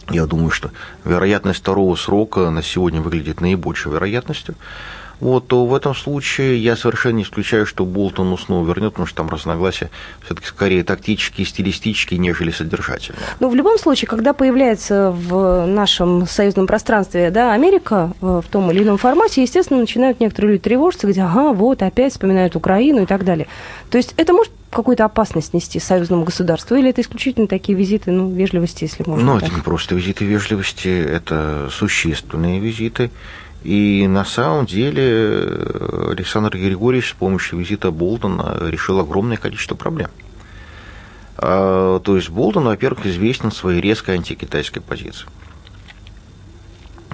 Я 0.09 0.25
думаю, 0.25 0.49
что 0.49 0.71
вероятность 1.05 1.59
второго 1.59 1.95
срока 1.95 2.49
на 2.49 2.63
сегодня 2.63 3.01
выглядит 3.01 3.39
наибольшей 3.39 3.91
вероятностью 3.91 4.55
вот, 5.21 5.47
то 5.47 5.65
в 5.65 5.73
этом 5.73 5.95
случае 5.95 6.57
я 6.57 6.75
совершенно 6.75 7.17
не 7.17 7.23
исключаю, 7.23 7.65
что 7.65 7.85
Болтон 7.85 8.37
снова 8.37 8.67
вернет, 8.67 8.93
потому 8.93 9.07
что 9.07 9.17
там 9.17 9.29
разногласия 9.29 9.89
все-таки 10.25 10.47
скорее 10.47 10.83
тактические, 10.83 11.45
стилистические, 11.45 12.19
нежели 12.19 12.51
содержательные. 12.51 13.21
Ну, 13.39 13.49
в 13.49 13.55
любом 13.55 13.77
случае, 13.77 14.09
когда 14.09 14.33
появляется 14.33 15.11
в 15.11 15.65
нашем 15.67 16.27
союзном 16.27 16.65
пространстве 16.67 17.29
да, 17.29 17.53
Америка 17.53 18.13
э, 18.21 18.41
в 18.43 18.51
том 18.51 18.71
или 18.71 18.83
ином 18.83 18.97
формате, 18.97 19.43
естественно, 19.43 19.79
начинают 19.79 20.19
некоторые 20.19 20.53
люди 20.53 20.63
тревожиться, 20.63 21.07
где, 21.07 21.21
ага, 21.21 21.53
вот, 21.53 21.83
опять 21.83 22.13
вспоминают 22.13 22.55
Украину 22.55 23.03
и 23.03 23.05
так 23.05 23.23
далее. 23.23 23.47
То 23.91 23.97
есть 23.97 24.13
это 24.17 24.33
может 24.33 24.51
какую-то 24.71 25.05
опасность 25.05 25.53
нести 25.53 25.79
союзному 25.79 26.23
государству, 26.23 26.75
или 26.75 26.89
это 26.89 27.01
исключительно 27.01 27.47
такие 27.47 27.77
визиты, 27.77 28.11
ну, 28.11 28.31
вежливости, 28.31 28.85
если 28.85 29.03
можно 29.05 29.33
Ну, 29.33 29.37
это 29.37 29.53
не 29.53 29.61
просто 29.61 29.95
визиты 29.95 30.25
вежливости, 30.25 30.87
это 30.87 31.69
существенные 31.71 32.59
визиты. 32.59 33.11
И 33.63 34.07
на 34.07 34.25
самом 34.25 34.65
деле 34.65 35.03
э, 35.03 36.07
Александр 36.11 36.57
Григорьевич 36.57 37.11
с 37.11 37.13
помощью 37.13 37.59
визита 37.59 37.91
Болтона 37.91 38.57
решил 38.59 38.99
огромное 38.99 39.37
количество 39.37 39.75
проблем. 39.75 40.09
А, 41.37 41.99
то 41.99 42.15
есть 42.15 42.29
Болтон, 42.29 42.65
во-первых, 42.65 43.05
известен 43.05 43.51
своей 43.51 43.81
резкой 43.81 44.15
антикитайской 44.15 44.81
позицией. 44.81 45.29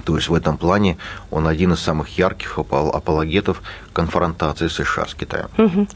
То 0.04 0.16
есть 0.16 0.28
в 0.28 0.34
этом 0.34 0.56
плане 0.56 0.96
он 1.30 1.46
один 1.46 1.74
из 1.74 1.80
самых 1.80 2.16
ярких 2.16 2.58
апологетов 2.58 3.62
конфронтации 3.92 4.68
США 4.68 5.06
с 5.06 5.14
Китаем. 5.14 5.48
Угу. 5.58 5.88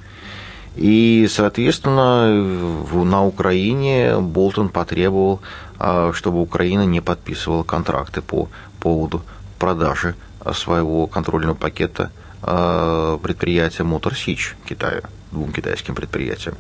И, 0.77 1.27
соответственно, 1.31 2.29
на 2.93 3.25
Украине 3.25 4.19
Болтон 4.19 4.69
потребовал, 4.69 5.41
а, 5.79 6.13
чтобы 6.13 6.43
Украина 6.43 6.85
не 6.85 7.01
подписывала 7.01 7.63
контракты 7.63 8.21
по 8.21 8.49
поводу 8.81 9.23
продажи 9.59 10.15
своего 10.53 11.07
контрольного 11.07 11.55
пакета 11.55 12.11
э, 12.43 13.19
предприятия 13.23 13.85
Motor 13.85 14.13
Sich 14.13 14.55
Китая, 14.69 15.03
двум 15.31 15.53
китайским 15.53 15.95
предприятиям. 15.95 16.57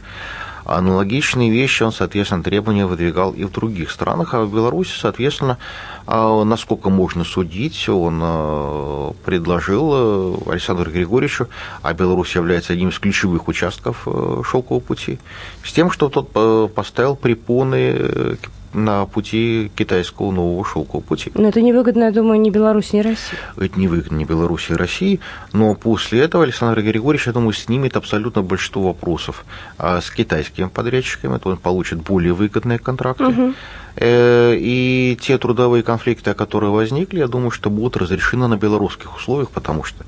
Аналогичные 0.64 1.51
вещи 1.51 1.83
он, 1.83 1.90
соответственно, 1.90 2.45
требования 2.45 2.87
выдвигал 2.87 3.33
и 3.33 3.42
в 3.42 3.51
других 3.51 3.90
странах, 3.90 4.33
а 4.33 4.45
в 4.45 4.55
Беларуси, 4.55 4.92
соответственно, 4.97 5.59
э, 6.07 6.42
насколько 6.45 6.88
можно 6.88 7.25
судить, 7.25 7.88
он 7.88 8.21
э, 8.23 9.12
предложил 9.25 10.40
Александру 10.47 10.90
Григорьевичу, 10.90 11.49
а 11.83 11.92
Беларусь 11.95 12.37
является 12.37 12.75
одним 12.75 12.90
из 12.90 12.99
ключевых 13.01 13.49
участков 13.49 14.07
шелкового 14.49 14.81
пути, 14.81 15.18
с 15.64 15.73
тем, 15.73 15.90
что 15.90 16.09
тот 16.09 16.31
поставил 16.75 17.16
препоны 17.16 18.38
на 18.73 19.07
пути 19.07 19.71
китайского 19.77 20.31
нового 20.31 20.65
шелкового 20.65 21.05
пути. 21.05 21.31
Но 21.35 21.49
это 21.49 21.61
невыгодно, 21.61 22.05
я 22.05 22.11
думаю, 22.11 22.41
ни 22.41 22.51
Беларуси, 22.51 22.97
ни 22.97 23.01
России. 23.01 23.39
Это 23.57 23.79
невыгодно 23.79 24.17
ни 24.17 24.25
Беларуси, 24.25 24.73
ни 24.73 24.77
России, 24.77 25.21
но 25.53 25.75
после 25.75 26.21
этого 26.21 26.45
Александр 26.45 26.83
Григорьевич, 26.83 27.27
я 27.27 27.33
думаю, 27.33 27.53
снимет 27.53 27.97
абсолютно 27.97 28.43
большинство 28.43 28.83
вопросов 28.83 29.45
а 29.79 30.01
с 30.01 30.11
китайскими 30.11 30.67
подрядчиками, 30.67 31.39
то 31.39 31.51
он 31.51 31.57
получит 31.57 32.01
более 32.03 32.33
выгодные 32.33 32.79
контракты. 32.79 33.25
Угу. 33.25 33.55
И 34.01 35.19
те 35.21 35.39
трудовые 35.39 35.83
конфликты, 35.83 36.33
которые 36.35 36.71
возникли, 36.71 37.19
я 37.19 37.29
думаю, 37.29 37.51
что 37.51 37.69
будут 37.69 37.97
разрешены 37.97 38.47
на 38.49 38.57
белорусских 38.57 39.17
условиях, 39.17 39.51
потому 39.51 39.85
что 39.85 40.05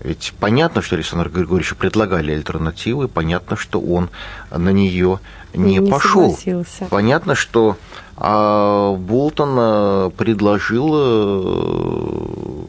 ведь 0.00 0.34
понятно, 0.38 0.82
что 0.82 0.96
Александр 0.96 1.30
Григорьевич 1.30 1.74
предлагали 1.74 2.32
альтернативы, 2.32 3.08
понятно, 3.08 3.56
что 3.56 3.80
он 3.80 4.10
на 4.50 4.68
нее 4.70 5.20
не, 5.54 5.78
не 5.78 5.90
пошел. 5.90 6.36
Согласился. 6.36 6.86
Понятно, 6.90 7.34
что 7.34 7.76
а, 8.16 8.94
Болтон 8.94 9.56
а, 9.58 10.10
предложил 10.10 10.90
а, 10.94 12.66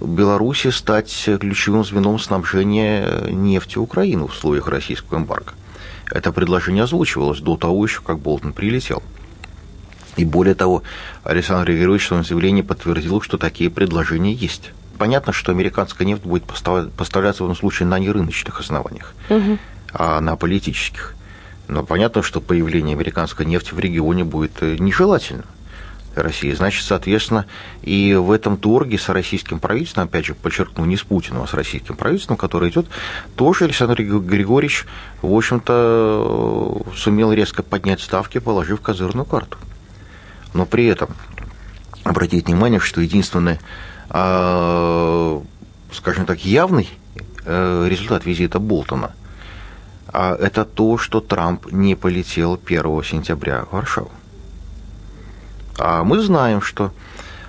Беларуси 0.00 0.68
стать 0.70 1.28
ключевым 1.40 1.84
звеном 1.84 2.18
снабжения 2.18 3.28
нефти 3.30 3.78
Украины 3.78 4.24
в 4.24 4.30
условиях 4.30 4.68
российского 4.68 5.18
эмбарго. 5.18 5.52
Это 6.10 6.32
предложение 6.32 6.84
озвучивалось 6.84 7.40
до 7.40 7.56
того 7.56 7.84
еще, 7.84 8.00
как 8.00 8.18
Болтон 8.18 8.52
прилетел. 8.52 9.02
И 10.16 10.24
более 10.24 10.54
того, 10.54 10.82
Александр 11.22 11.70
Григорьевич 11.70 12.04
в 12.04 12.08
своем 12.08 12.24
заявлении 12.24 12.62
подтвердил, 12.62 13.20
что 13.20 13.38
такие 13.38 13.70
предложения 13.70 14.32
есть. 14.32 14.72
Понятно, 14.98 15.32
что 15.32 15.52
американская 15.52 16.06
нефть 16.06 16.22
будет 16.22 16.44
поставляться 16.44 17.42
в 17.42 17.46
этом 17.46 17.56
случае 17.56 17.86
на 17.86 17.98
нерыночных 17.98 18.60
основаниях, 18.60 19.14
угу. 19.30 19.58
а 19.92 20.20
на 20.20 20.36
политических. 20.36 21.14
Но 21.68 21.84
понятно, 21.84 22.22
что 22.22 22.40
появление 22.40 22.94
американской 22.94 23.46
нефти 23.46 23.74
в 23.74 23.78
регионе 23.78 24.24
будет 24.24 24.62
э, 24.62 24.76
нежелательно 24.78 25.44
России. 26.22 26.52
Значит, 26.52 26.84
соответственно, 26.84 27.46
и 27.82 28.14
в 28.14 28.30
этом 28.30 28.56
торге 28.56 28.98
с 28.98 29.08
российским 29.08 29.60
правительством, 29.60 30.04
опять 30.04 30.26
же, 30.26 30.34
подчеркну, 30.34 30.84
не 30.84 30.96
с 30.96 31.02
Путиным, 31.02 31.42
а 31.42 31.46
с 31.46 31.54
российским 31.54 31.96
правительством, 31.96 32.36
который 32.36 32.70
идет, 32.70 32.86
тоже 33.36 33.64
Александр 33.64 34.02
Григорьевич, 34.02 34.86
в 35.22 35.32
общем-то, 35.32 36.82
сумел 36.96 37.32
резко 37.32 37.62
поднять 37.62 38.00
ставки, 38.00 38.38
положив 38.38 38.80
козырную 38.80 39.24
карту. 39.24 39.58
Но 40.54 40.66
при 40.66 40.86
этом 40.86 41.10
обратите 42.04 42.46
внимание, 42.46 42.80
что 42.80 43.00
единственный, 43.00 43.54
а, 43.54 43.58
скажем 45.92 46.26
так, 46.26 46.44
явный 46.44 46.88
э, 47.44 47.86
результат 47.88 48.24
визита 48.24 48.58
Болтона– 48.58 49.12
а 50.10 50.34
это 50.34 50.64
то, 50.64 50.96
что 50.96 51.20
Трамп 51.20 51.70
не 51.70 51.94
полетел 51.94 52.58
1 52.64 53.04
сентября 53.04 53.64
в 53.64 53.72
Варшаву. 53.72 54.10
А 55.78 56.02
мы 56.02 56.20
знаем, 56.20 56.62
что 56.62 56.92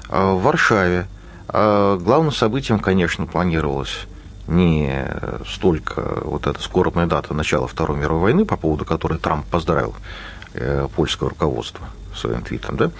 а, 0.10 0.34
в 0.34 0.44
Варшаве 0.44 1.08
а, 1.48 1.98
главным 1.98 2.32
событием, 2.32 2.80
конечно, 2.80 3.26
планировалось 3.26 4.06
не 4.48 5.06
столько 5.48 6.22
вот 6.24 6.48
эта 6.48 6.62
скорбная 6.62 7.06
дата 7.06 7.34
начала 7.34 7.68
Второй 7.68 7.98
мировой 7.98 8.22
войны, 8.22 8.46
по 8.46 8.58
поводу 8.58 8.84
которой 8.84 9.20
Трамп 9.20 9.46
поздравил 9.46 9.96
э, 10.56 10.88
польское 10.96 11.30
руководство 11.30 11.86
своим 12.16 12.42
твитом, 12.42 12.76
да, 12.76 12.92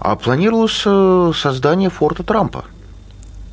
а 0.00 0.16
планировалось 0.16 0.82
э, 0.84 1.32
создание 1.34 1.90
форта 1.90 2.22
Трампа– 2.22 2.64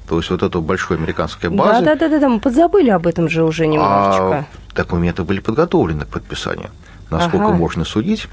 то 0.07 0.17
есть 0.17 0.29
вот 0.29 0.41
эта 0.41 0.59
большая 0.59 0.97
американская 0.97 1.51
база. 1.51 1.83
Да, 1.83 1.95
да, 1.95 2.07
да, 2.07 2.19
да, 2.19 2.29
мы 2.29 2.39
подзабыли 2.39 2.89
об 2.89 3.07
этом 3.07 3.27
же 3.27 3.43
уже 3.43 3.67
немножечко. 3.67 4.37
А 4.37 4.45
документы 4.73 5.23
были 5.23 5.39
подготовлены 5.39 6.05
к 6.05 6.07
подписанию. 6.07 6.69
Насколько 7.09 7.47
ага. 7.47 7.55
можно 7.55 7.83
судить, 7.83 8.27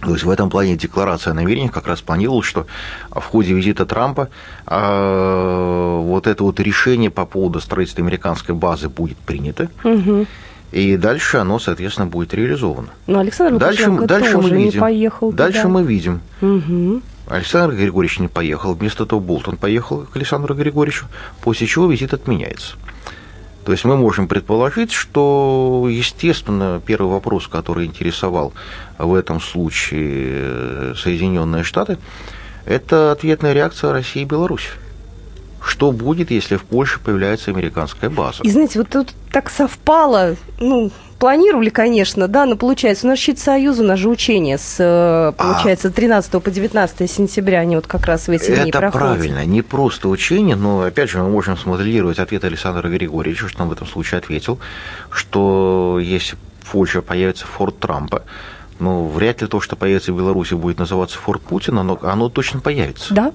то 0.00 0.10
есть 0.10 0.24
в 0.24 0.30
этом 0.30 0.50
плане 0.50 0.76
декларация 0.76 1.30
о 1.30 1.34
намерениях 1.34 1.72
как 1.72 1.86
раз 1.86 2.02
планировалась, 2.02 2.46
что 2.46 2.66
в 3.10 3.22
ходе 3.22 3.54
визита 3.54 3.86
Трампа 3.86 4.28
э, 4.66 6.00
вот 6.02 6.26
это 6.26 6.44
вот 6.44 6.60
решение 6.60 7.10
по 7.10 7.24
поводу 7.24 7.60
строительства 7.60 8.02
американской 8.02 8.54
базы 8.54 8.90
будет 8.90 9.16
принято. 9.16 9.68
Угу. 9.84 10.26
И 10.72 10.96
дальше 10.98 11.38
оно, 11.38 11.58
соответственно, 11.58 12.08
будет 12.08 12.34
реализовано. 12.34 12.88
Но 13.06 13.20
Александр 13.20 13.58
дальше, 13.58 13.90
дальше 13.90 14.36
мы 14.36 14.50
видим, 14.50 14.74
не 14.74 14.80
поехал. 14.80 15.32
Дальше 15.32 15.62
туда. 15.62 15.72
мы 15.72 15.82
видим. 15.84 16.20
Угу. 16.42 17.02
Александр 17.26 17.74
Григорьевич 17.74 18.18
не 18.18 18.28
поехал, 18.28 18.74
вместо 18.74 19.06
того 19.06 19.20
Болтон 19.20 19.56
поехал 19.56 20.02
к 20.02 20.16
Александру 20.16 20.54
Григорьевичу, 20.54 21.06
после 21.40 21.66
чего 21.66 21.90
визит 21.90 22.12
отменяется. 22.12 22.76
То 23.64 23.72
есть 23.72 23.84
мы 23.84 23.96
можем 23.96 24.28
предположить, 24.28 24.92
что, 24.92 25.88
естественно, 25.90 26.82
первый 26.84 27.10
вопрос, 27.10 27.48
который 27.48 27.86
интересовал 27.86 28.52
в 28.98 29.14
этом 29.14 29.40
случае 29.40 30.94
Соединенные 30.94 31.64
Штаты, 31.64 31.96
это 32.66 33.10
ответная 33.12 33.54
реакция 33.54 33.92
России 33.92 34.22
и 34.22 34.26
Беларуси. 34.26 34.68
Что 35.66 35.92
будет, 35.92 36.30
если 36.30 36.56
в 36.56 36.64
Польше 36.64 37.00
появляется 37.00 37.50
американская 37.50 38.10
база? 38.10 38.42
И 38.42 38.50
знаете, 38.50 38.80
вот 38.80 38.88
тут 38.90 39.14
так 39.32 39.50
совпало, 39.50 40.36
ну, 40.60 40.90
планировали, 41.18 41.70
конечно, 41.70 42.28
да, 42.28 42.44
но 42.44 42.56
получается, 42.56 43.06
у 43.06 43.10
нас 43.10 43.18
щит 43.18 43.38
Союза, 43.38 43.82
у 43.82 43.86
нас 43.86 43.98
же 43.98 44.10
учение 44.10 44.58
с, 44.58 44.76
э, 44.78 45.32
получается, 45.36 45.90
13 45.90 46.42
по 46.42 46.50
19 46.50 47.10
сентября, 47.10 47.60
они 47.60 47.76
вот 47.76 47.86
как 47.86 48.04
раз 48.04 48.28
в 48.28 48.30
эти 48.30 48.54
дни 48.54 48.70
проходят. 48.70 48.74
Это 48.74 48.90
правильно, 48.90 49.44
не 49.46 49.62
просто 49.62 50.08
учение, 50.08 50.54
но, 50.54 50.82
опять 50.82 51.08
же, 51.08 51.18
мы 51.18 51.30
можем 51.30 51.56
смоделировать 51.56 52.18
ответ 52.18 52.44
Александра 52.44 52.86
Григорьевича, 52.88 53.48
что 53.48 53.62
он 53.62 53.70
в 53.70 53.72
этом 53.72 53.86
случае 53.86 54.18
ответил, 54.18 54.58
что 55.10 55.98
если 56.00 56.36
в 56.62 56.72
Польше 56.72 57.00
появится 57.00 57.46
форт 57.46 57.78
Трампа, 57.78 58.22
Но 58.80 59.06
вряд 59.06 59.40
ли 59.40 59.46
то, 59.46 59.60
что 59.60 59.76
появится 59.76 60.12
в 60.12 60.16
Беларуси, 60.16 60.54
будет 60.54 60.78
называться 60.78 61.16
Форт 61.18 61.42
Путина, 61.42 61.84
но 61.84 61.96
оно 62.02 62.28
точно 62.28 62.60
появится. 62.60 63.14
Да? 63.14 63.32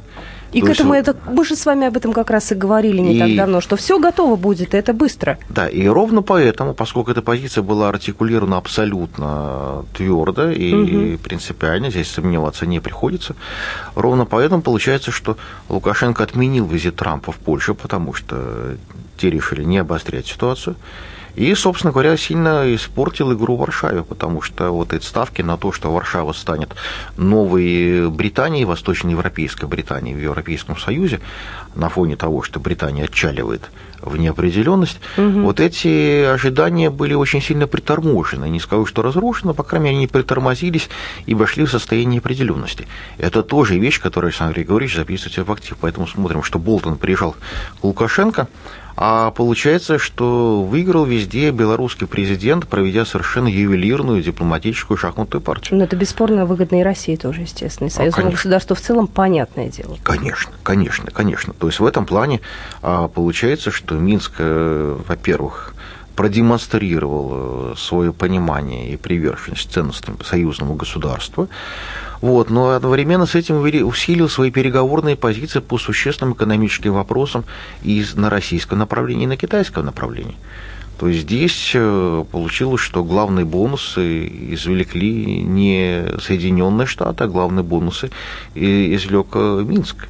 И 0.51 0.61
То 0.61 0.67
к 0.67 0.69
этому 0.71 0.93
это 0.93 1.15
мы 1.31 1.45
же 1.45 1.55
с 1.55 1.65
вами 1.65 1.87
об 1.87 1.95
этом 1.97 2.11
как 2.13 2.29
раз 2.31 2.51
и 2.51 2.55
говорили 2.55 2.99
не 3.01 3.15
И- 3.15 3.19
так 3.19 3.35
давно, 3.35 3.61
что 3.61 3.75
все 3.75 3.99
готово 3.99 4.35
будет, 4.35 4.73
и 4.73 4.77
это 4.77 4.93
быстро. 4.93 5.37
Да, 5.49 5.67
и 5.67 5.85
ровно 5.87 6.21
поэтому, 6.21 6.73
поскольку 6.73 7.11
эта 7.11 7.21
позиция 7.21 7.61
была 7.63 7.89
артикулирована 7.89 8.57
абсолютно 8.57 9.85
твердо 9.95 10.49
и 10.51 10.73
Мгм. 10.73 11.17
принципиально, 11.19 11.89
здесь 11.91 12.09
сомневаться 12.11 12.65
не 12.65 12.79
приходится, 12.79 13.35
ровно 13.95 14.25
поэтому 14.25 14.61
получается, 14.61 15.11
что 15.11 15.37
Лукашенко 15.69 16.23
отменил 16.23 16.65
визит 16.65 16.95
Трампа 16.95 17.31
в 17.31 17.35
Польшу, 17.37 17.75
потому 17.75 18.13
что 18.13 18.75
те 19.17 19.29
решили 19.29 19.63
не 19.63 19.77
обострять 19.77 20.27
ситуацию. 20.27 20.75
И, 21.35 21.53
собственно 21.55 21.91
говоря, 21.91 22.17
сильно 22.17 22.73
испортил 22.75 23.33
игру 23.33 23.55
Варшаве, 23.55 24.03
потому 24.03 24.41
что 24.41 24.71
вот 24.71 24.93
эти 24.93 25.05
ставки 25.05 25.41
на 25.41 25.57
то, 25.57 25.71
что 25.71 25.91
Варшава 25.91 26.33
станет 26.33 26.73
новой 27.17 28.09
Британией, 28.09 28.65
восточноевропейской 28.65 29.67
Британией 29.67 30.15
в 30.15 30.21
Европейском 30.21 30.77
Союзе, 30.77 31.19
на 31.79 31.89
фоне 31.89 32.15
того, 32.15 32.43
что 32.43 32.59
Британия 32.59 33.05
отчаливает 33.05 33.69
в 34.01 34.15
неопределенность, 34.17 34.99
вот 35.17 35.59
эти 35.59 36.23
ожидания 36.23 36.89
были 36.89 37.13
очень 37.13 37.41
сильно 37.41 37.67
приторможены. 37.67 38.49
Не 38.49 38.59
скажу, 38.59 38.85
что 38.85 39.01
разрушены, 39.01 39.53
по 39.53 39.63
крайней 39.63 39.85
мере, 39.85 39.97
они 39.97 40.07
притормозились 40.07 40.89
и 41.25 41.33
вошли 41.33 41.65
в 41.65 41.71
состояние 41.71 42.15
неопределенности. 42.15 42.87
Это 43.17 43.43
тоже 43.43 43.77
вещь, 43.77 43.99
которую 43.99 44.29
Александр 44.29 44.55
Григорьевич 44.55 44.95
записывает 44.95 45.47
в 45.47 45.51
актив. 45.51 45.77
Поэтому 45.81 46.07
смотрим, 46.07 46.43
что 46.43 46.59
Болтон 46.59 46.97
приезжал 46.97 47.35
к 47.81 47.83
Лукашенко, 47.83 48.47
а 49.01 49.31
получается, 49.31 49.97
что 49.97 50.61
выиграл 50.61 51.05
везде 51.05 51.51
белорусский 51.51 52.05
президент, 52.05 52.67
проведя 52.67 53.05
совершенно 53.05 53.47
ювелирную 53.47 54.21
дипломатическую 54.21 54.97
шахматную 54.97 55.41
партию. 55.41 55.79
Но 55.79 55.85
это 55.85 55.95
бесспорно 55.95 56.45
выгодно 56.45 56.81
и 56.81 56.83
России 56.83 57.15
тоже, 57.15 57.43
естественно, 57.43 57.87
и 57.87 57.89
союзному 57.89 58.25
конечно. 58.25 58.37
государству 58.37 58.75
в 58.75 58.81
целом, 58.81 59.07
понятное 59.07 59.69
дело. 59.69 59.97
Конечно, 60.03 60.51
конечно, 60.63 61.11
конечно. 61.11 61.53
То 61.53 61.67
есть 61.69 61.79
в 61.79 61.85
этом 61.85 62.05
плане 62.05 62.41
а, 62.81 63.07
получается, 63.07 63.71
что 63.71 63.95
Минск, 63.95 64.33
э, 64.39 64.97
во-первых, 65.07 65.73
продемонстрировал 66.19 67.31
э, 67.31 67.73
свое 67.77 68.11
понимание 68.11 68.91
и 68.91 68.97
приверженность 68.97 69.71
ценностям 69.71 70.17
союзному 70.21 70.75
государству, 70.75 71.47
вот, 72.19 72.49
но 72.49 72.71
одновременно 72.71 73.25
с 73.25 73.35
этим 73.35 73.61
усилил 73.87 74.27
свои 74.27 74.51
переговорные 74.51 75.15
позиции 75.15 75.59
по 75.59 75.77
существенным 75.77 76.33
экономическим 76.33 76.91
вопросам 76.93 77.45
и 77.83 78.05
на 78.15 78.29
российском 78.29 78.79
направлении, 78.79 79.23
и 79.23 79.27
на 79.27 79.37
китайском 79.37 79.85
направлении. 79.85 80.35
То 80.99 81.07
есть 81.07 81.21
здесь 81.21 81.71
э, 81.73 82.25
получилось, 82.29 82.81
что 82.81 83.05
главные 83.05 83.45
бонусы 83.45 84.27
извлекли 84.53 85.41
не 85.41 86.03
Соединенные 86.19 86.85
Штаты, 86.85 87.23
а 87.23 87.27
главные 87.27 87.63
бонусы 87.63 88.11
извлек 88.55 89.35
Минск. 89.35 90.09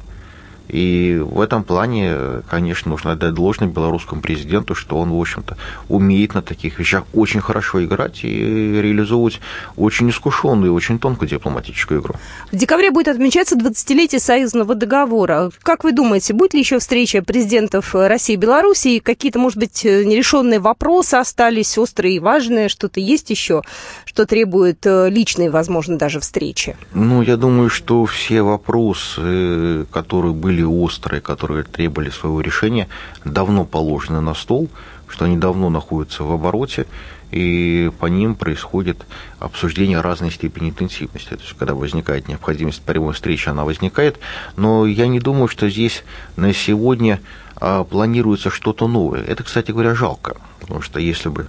И 0.72 1.18
в 1.18 1.40
этом 1.40 1.64
плане, 1.64 2.12
э, 2.12 2.42
конечно, 2.48 2.90
нужно 2.90 3.12
отдать 3.12 3.34
должное 3.34 3.68
белорусскому 3.68 4.20
президенту, 4.20 4.74
что 4.74 4.98
он, 4.98 5.10
в 5.10 5.20
общем-то, 5.20 5.56
умеет 5.88 6.34
на 6.34 6.42
таких 6.42 6.78
вещах 6.78 7.04
очень 7.12 7.40
хорошо 7.40 7.84
играть 7.84 8.24
и 8.24 8.28
реализовывать 8.28 9.40
очень 9.76 10.10
искушенную 10.10 10.72
и 10.72 10.74
очень 10.74 10.98
тонкую 10.98 11.28
дипломатическую 11.28 12.00
игру. 12.00 12.14
В 12.52 12.56
декабре 12.56 12.90
будет 12.90 13.08
отмечаться 13.08 13.56
20-летие 13.56 14.20
союзного 14.20 14.74
договора. 14.74 15.50
Как 15.62 15.84
вы 15.84 15.92
думаете, 15.92 16.34
будет 16.34 16.54
ли 16.54 16.60
еще 16.60 16.78
встреча 16.78 17.22
президентов 17.22 17.94
России 17.94 18.34
и 18.34 18.36
Беларуси? 18.36 18.98
Какие-то, 19.00 19.38
может 19.38 19.58
быть, 19.58 19.84
э, 19.84 20.04
нерешенные 20.04 20.60
вопросы 20.60 21.14
остались, 21.14 21.78
острые 21.78 22.16
и 22.16 22.18
важные? 22.18 22.68
Что-то 22.68 23.00
есть 23.00 23.30
еще, 23.30 23.62
что 24.04 24.26
требует 24.26 24.86
э, 24.86 25.10
личной, 25.10 25.50
возможно, 25.50 25.98
даже 25.98 26.20
встречи? 26.20 26.76
Ну, 26.94 27.22
я 27.22 27.36
думаю, 27.36 27.68
что 27.70 28.04
все 28.06 28.42
вопросы, 28.42 29.86
которые 29.90 30.32
были 30.32 30.59
острые, 30.64 31.20
которые 31.20 31.64
требовали 31.64 32.10
своего 32.10 32.40
решения, 32.40 32.88
давно 33.24 33.64
положены 33.64 34.20
на 34.20 34.34
стол, 34.34 34.68
что 35.08 35.24
они 35.24 35.36
давно 35.36 35.70
находятся 35.70 36.24
в 36.24 36.32
обороте, 36.32 36.86
и 37.30 37.90
по 38.00 38.06
ним 38.06 38.34
происходит 38.34 39.06
обсуждение 39.38 40.00
разной 40.00 40.32
степени 40.32 40.70
интенсивности. 40.70 41.30
То 41.30 41.42
есть, 41.42 41.54
когда 41.56 41.74
возникает 41.74 42.28
необходимость 42.28 42.82
прямой 42.82 43.14
встречи, 43.14 43.48
она 43.48 43.64
возникает. 43.64 44.18
Но 44.56 44.84
я 44.86 45.06
не 45.06 45.20
думаю, 45.20 45.46
что 45.46 45.68
здесь 45.68 46.02
на 46.36 46.52
сегодня 46.52 47.20
а, 47.56 47.84
планируется 47.84 48.50
что-то 48.50 48.88
новое. 48.88 49.22
Это, 49.22 49.44
кстати 49.44 49.70
говоря, 49.70 49.94
жалко. 49.94 50.36
Потому 50.58 50.82
что 50.82 50.98
если 50.98 51.28
бы 51.28 51.46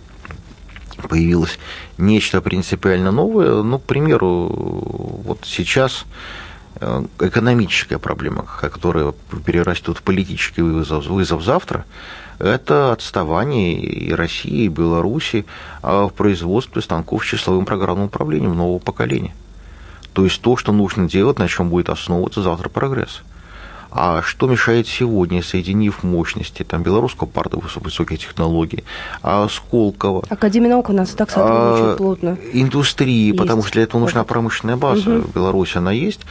появилось 1.07 1.59
нечто 1.97 2.41
принципиально 2.41 3.11
новое. 3.11 3.63
Ну, 3.63 3.79
к 3.79 3.83
примеру, 3.83 4.49
вот 5.25 5.39
сейчас 5.43 6.05
экономическая 7.19 7.99
проблема, 7.99 8.45
которая 8.45 9.13
перерастет 9.45 9.97
в 9.97 10.03
политический 10.03 10.61
вызов, 10.61 11.05
вызов 11.05 11.43
завтра, 11.43 11.85
это 12.39 12.91
отставание 12.91 13.79
и 13.79 14.11
России, 14.13 14.63
и 14.63 14.67
Беларуси 14.67 15.45
а, 15.83 16.07
в 16.07 16.13
производстве 16.13 16.81
станков 16.81 17.23
с 17.23 17.27
числовым 17.27 17.65
программным 17.65 18.07
управлением 18.07 18.55
нового 18.55 18.79
поколения. 18.79 19.35
То 20.13 20.23
есть 20.23 20.41
то, 20.41 20.57
что 20.57 20.71
нужно 20.71 21.07
делать, 21.07 21.39
на 21.39 21.47
чем 21.47 21.69
будет 21.69 21.89
основываться 21.89 22.41
завтра 22.41 22.67
прогресс. 22.69 23.21
А 23.91 24.21
что 24.21 24.47
мешает 24.47 24.87
сегодня, 24.87 25.43
соединив 25.43 26.03
мощности 26.03 26.63
там, 26.63 26.81
белорусского 26.81 27.27
парта 27.27 27.57
высоких 27.57 28.19
технологий, 28.19 28.85
а 29.21 29.47
Сколково, 29.49 30.23
Академия 30.29 30.69
наук 30.69 30.89
у 30.89 30.93
нас 30.93 31.13
и 31.13 31.17
так 31.17 31.29
сотрудничает 31.29 31.93
а, 31.93 31.97
плотно. 31.97 32.37
индустрии, 32.53 33.27
Есть. 33.27 33.37
потому 33.37 33.63
что 33.63 33.73
для 33.73 33.83
этого 33.83 33.99
нужна 33.99 34.23
промышленная 34.23 34.77
база. 34.77 35.09
Мгм. 35.09 35.21
В 35.23 35.35
Беларуси 35.35 35.77
она 35.77 35.91
есть. 35.91 36.21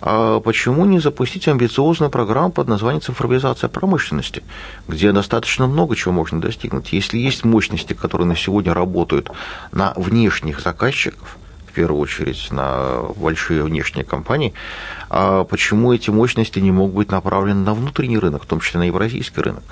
А 0.00 0.40
почему 0.40 0.86
не 0.86 0.98
запустить 0.98 1.46
амбициозную 1.46 2.10
программу 2.10 2.52
под 2.52 2.68
названием 2.68 3.02
цифровизация 3.02 3.68
промышленности, 3.68 4.42
где 4.88 5.12
достаточно 5.12 5.66
много 5.66 5.96
чего 5.96 6.12
можно 6.12 6.40
достигнуть. 6.40 6.92
Если 6.92 7.18
есть 7.18 7.44
мощности, 7.44 7.92
которые 7.92 8.26
на 8.28 8.36
сегодня 8.36 8.72
работают 8.72 9.30
на 9.72 9.92
внешних 9.96 10.60
заказчиков, 10.60 11.36
первую 11.80 12.02
очередь 12.02 12.48
на 12.50 13.04
большие 13.16 13.62
внешние 13.62 14.04
компании, 14.04 14.52
а 15.08 15.44
почему 15.44 15.94
эти 15.94 16.10
мощности 16.10 16.58
не 16.58 16.70
могут 16.70 16.94
быть 16.94 17.10
направлены 17.10 17.64
на 17.64 17.72
внутренний 17.72 18.18
рынок, 18.18 18.42
в 18.42 18.46
том 18.46 18.60
числе 18.60 18.80
на 18.80 18.84
евразийский 18.84 19.40
рынок? 19.40 19.64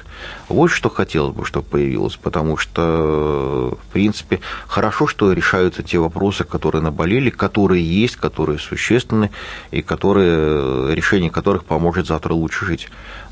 Вот 0.48 0.68
что 0.68 0.88
хотелось 0.88 1.34
бы, 1.36 1.44
чтобы 1.44 1.66
появилось, 1.66 2.16
потому 2.16 2.56
что, 2.56 3.76
в 3.82 3.92
принципе, 3.92 4.40
хорошо, 4.66 5.06
что 5.06 5.32
решаются 5.32 5.82
те 5.82 5.98
вопросы, 5.98 6.44
которые 6.44 6.80
наболели, 6.80 7.28
которые 7.28 7.84
есть, 7.84 8.16
которые 8.16 8.58
существенны, 8.58 9.30
и 9.70 9.82
которые, 9.82 10.94
решение 10.94 11.30
которых 11.30 11.66
поможет 11.66 12.06
завтра 12.06 12.32
лучше 12.32 12.64
жить. 12.64 12.88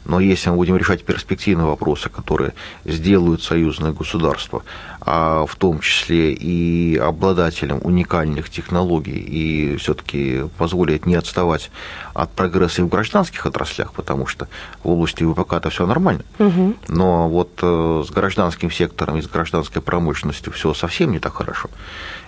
Но 0.09 0.21
если 0.21 0.51
мы 0.51 0.57
будем 0.57 0.77
решать 0.77 1.05
перспективные 1.05 1.67
вопросы, 1.67 2.09
которые 2.09 2.55
сделают 2.85 3.43
союзное 3.43 3.93
государство, 3.93 4.63
а 5.01 5.47
в 5.47 5.57
том 5.57 5.81
числе 5.81 6.33
и 6.33 6.97
обладателем 6.97 7.81
уникальных 7.83 8.49
технологий, 8.49 9.19
и 9.19 9.77
все-таки 9.77 10.45
позволит 10.59 11.07
не 11.07 11.17
отставать 11.17 11.71
от 12.17 12.31
прогресса 12.31 12.83
и 12.83 12.85
в 12.85 12.89
гражданских 12.89 13.45
отраслях, 13.47 13.93
потому 13.93 14.27
что 14.27 14.49
в 14.83 14.89
области 14.89 15.23
ВПК-то 15.23 15.71
все 15.71 15.87
нормально. 15.87 16.25
Мгм. 16.39 16.77
Но 16.89 17.29
вот 17.29 17.59
э, 17.63 18.05
с 18.07 18.11
гражданским 18.11 18.71
сектором 18.71 19.19
и 19.19 19.23
с 19.23 19.29
гражданской 19.29 19.83
промышленностью 19.83 20.53
все 20.53 20.73
совсем 20.75 21.13
не 21.13 21.19
так 21.19 21.35
хорошо. 21.35 21.69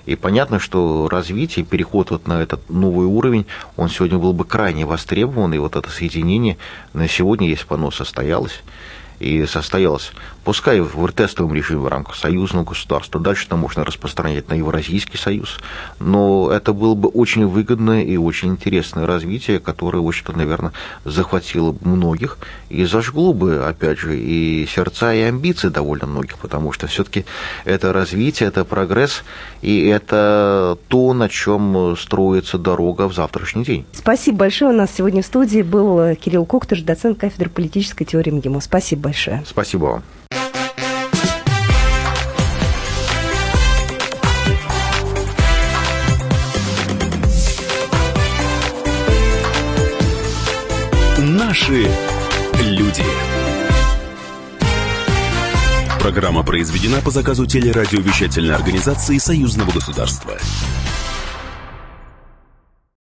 И 0.05 0.17
понятно, 0.17 0.59
что 0.59 1.09
развитие, 1.11 1.65
переход 1.65 2.11
вот 2.11 2.27
на 2.27 2.43
этот 2.43 2.69
новый 2.71 3.07
уровень, 3.07 3.47
он 3.77 3.89
сегодня 3.89 4.19
был 4.19 4.33
бы 4.33 4.45
крайне 4.45 4.87
востребован, 4.87 5.53
и 5.55 5.59
вот 5.59 5.77
это 5.77 5.91
соединение 5.91 6.57
на 6.93 7.09
сегодня, 7.09 7.49
если 7.49 7.67
бы 7.67 7.75
оно 7.75 7.91
состоялось, 7.91 8.63
и 9.19 9.47
состоялось, 9.47 10.13
пускай 10.45 10.81
в 10.81 11.13
тестовом 11.13 11.55
режиме 11.55 11.81
в 11.81 11.89
рамках 11.89 12.15
союзного 12.15 12.65
государства, 12.65 13.21
дальше 13.21 13.47
это 13.47 13.57
можно 13.57 13.85
распространять 13.85 14.49
на 14.49 14.55
Евразийский 14.55 15.19
союз, 15.19 15.59
но 15.99 16.51
это 16.53 16.73
было 16.73 16.95
бы 16.95 17.09
очень 17.09 17.47
выгодное 17.47 18.03
и 18.03 18.17
очень 18.17 18.51
интересное 18.51 19.07
развитие, 19.07 19.59
которое, 19.59 19.99
в 19.99 20.07
общем-то, 20.07 20.33
наверное, 20.37 20.73
захватило 21.05 21.75
многих 21.81 22.39
и 22.69 22.85
зажгло 22.85 23.33
бы, 23.33 23.65
опять 23.67 23.99
же, 23.99 24.19
и 24.19 24.67
сердца, 24.67 25.13
и 25.13 25.21
амбиции 25.21 25.69
довольно 25.69 26.07
многих, 26.07 26.39
потому 26.39 26.73
что 26.73 26.87
все-таки 26.87 27.25
это 27.65 27.93
развитие, 27.93 28.49
это 28.49 28.65
прогресс, 28.65 29.25
и 29.63 29.87
это 29.87 30.79
то, 30.89 31.13
на 31.13 31.29
чем 31.29 31.97
строится 31.97 32.59
дорога 32.59 33.09
в 33.09 33.15
завтрашний 33.15 33.65
день. 33.65 33.87
Спасибо 33.93 34.39
большое. 34.39 34.73
У 34.73 34.77
нас 34.77 34.91
сегодня 34.97 35.23
в 35.23 35.27
студии 35.27 35.63
был 35.63 36.15
Кирилл 36.17 36.45
Коктыш, 36.47 36.83
доцент 36.83 37.19
кафедры 37.19 37.51
политической 37.51 38.05
теории 38.05 38.31
МГИМО. 38.31 38.61
Спасибо 38.61 39.08
большое. 39.09 39.43
Спасибо 39.47 39.85
вам. 39.85 40.03
Наши 51.19 51.91
люди. 52.61 53.03
Программа 56.01 56.43
произведена 56.43 57.01
по 57.01 57.11
заказу 57.11 57.47
телерадиовещательной 57.47 58.55
организации 58.55 59.19
Союзного 59.19 59.71
государства. 59.73 60.37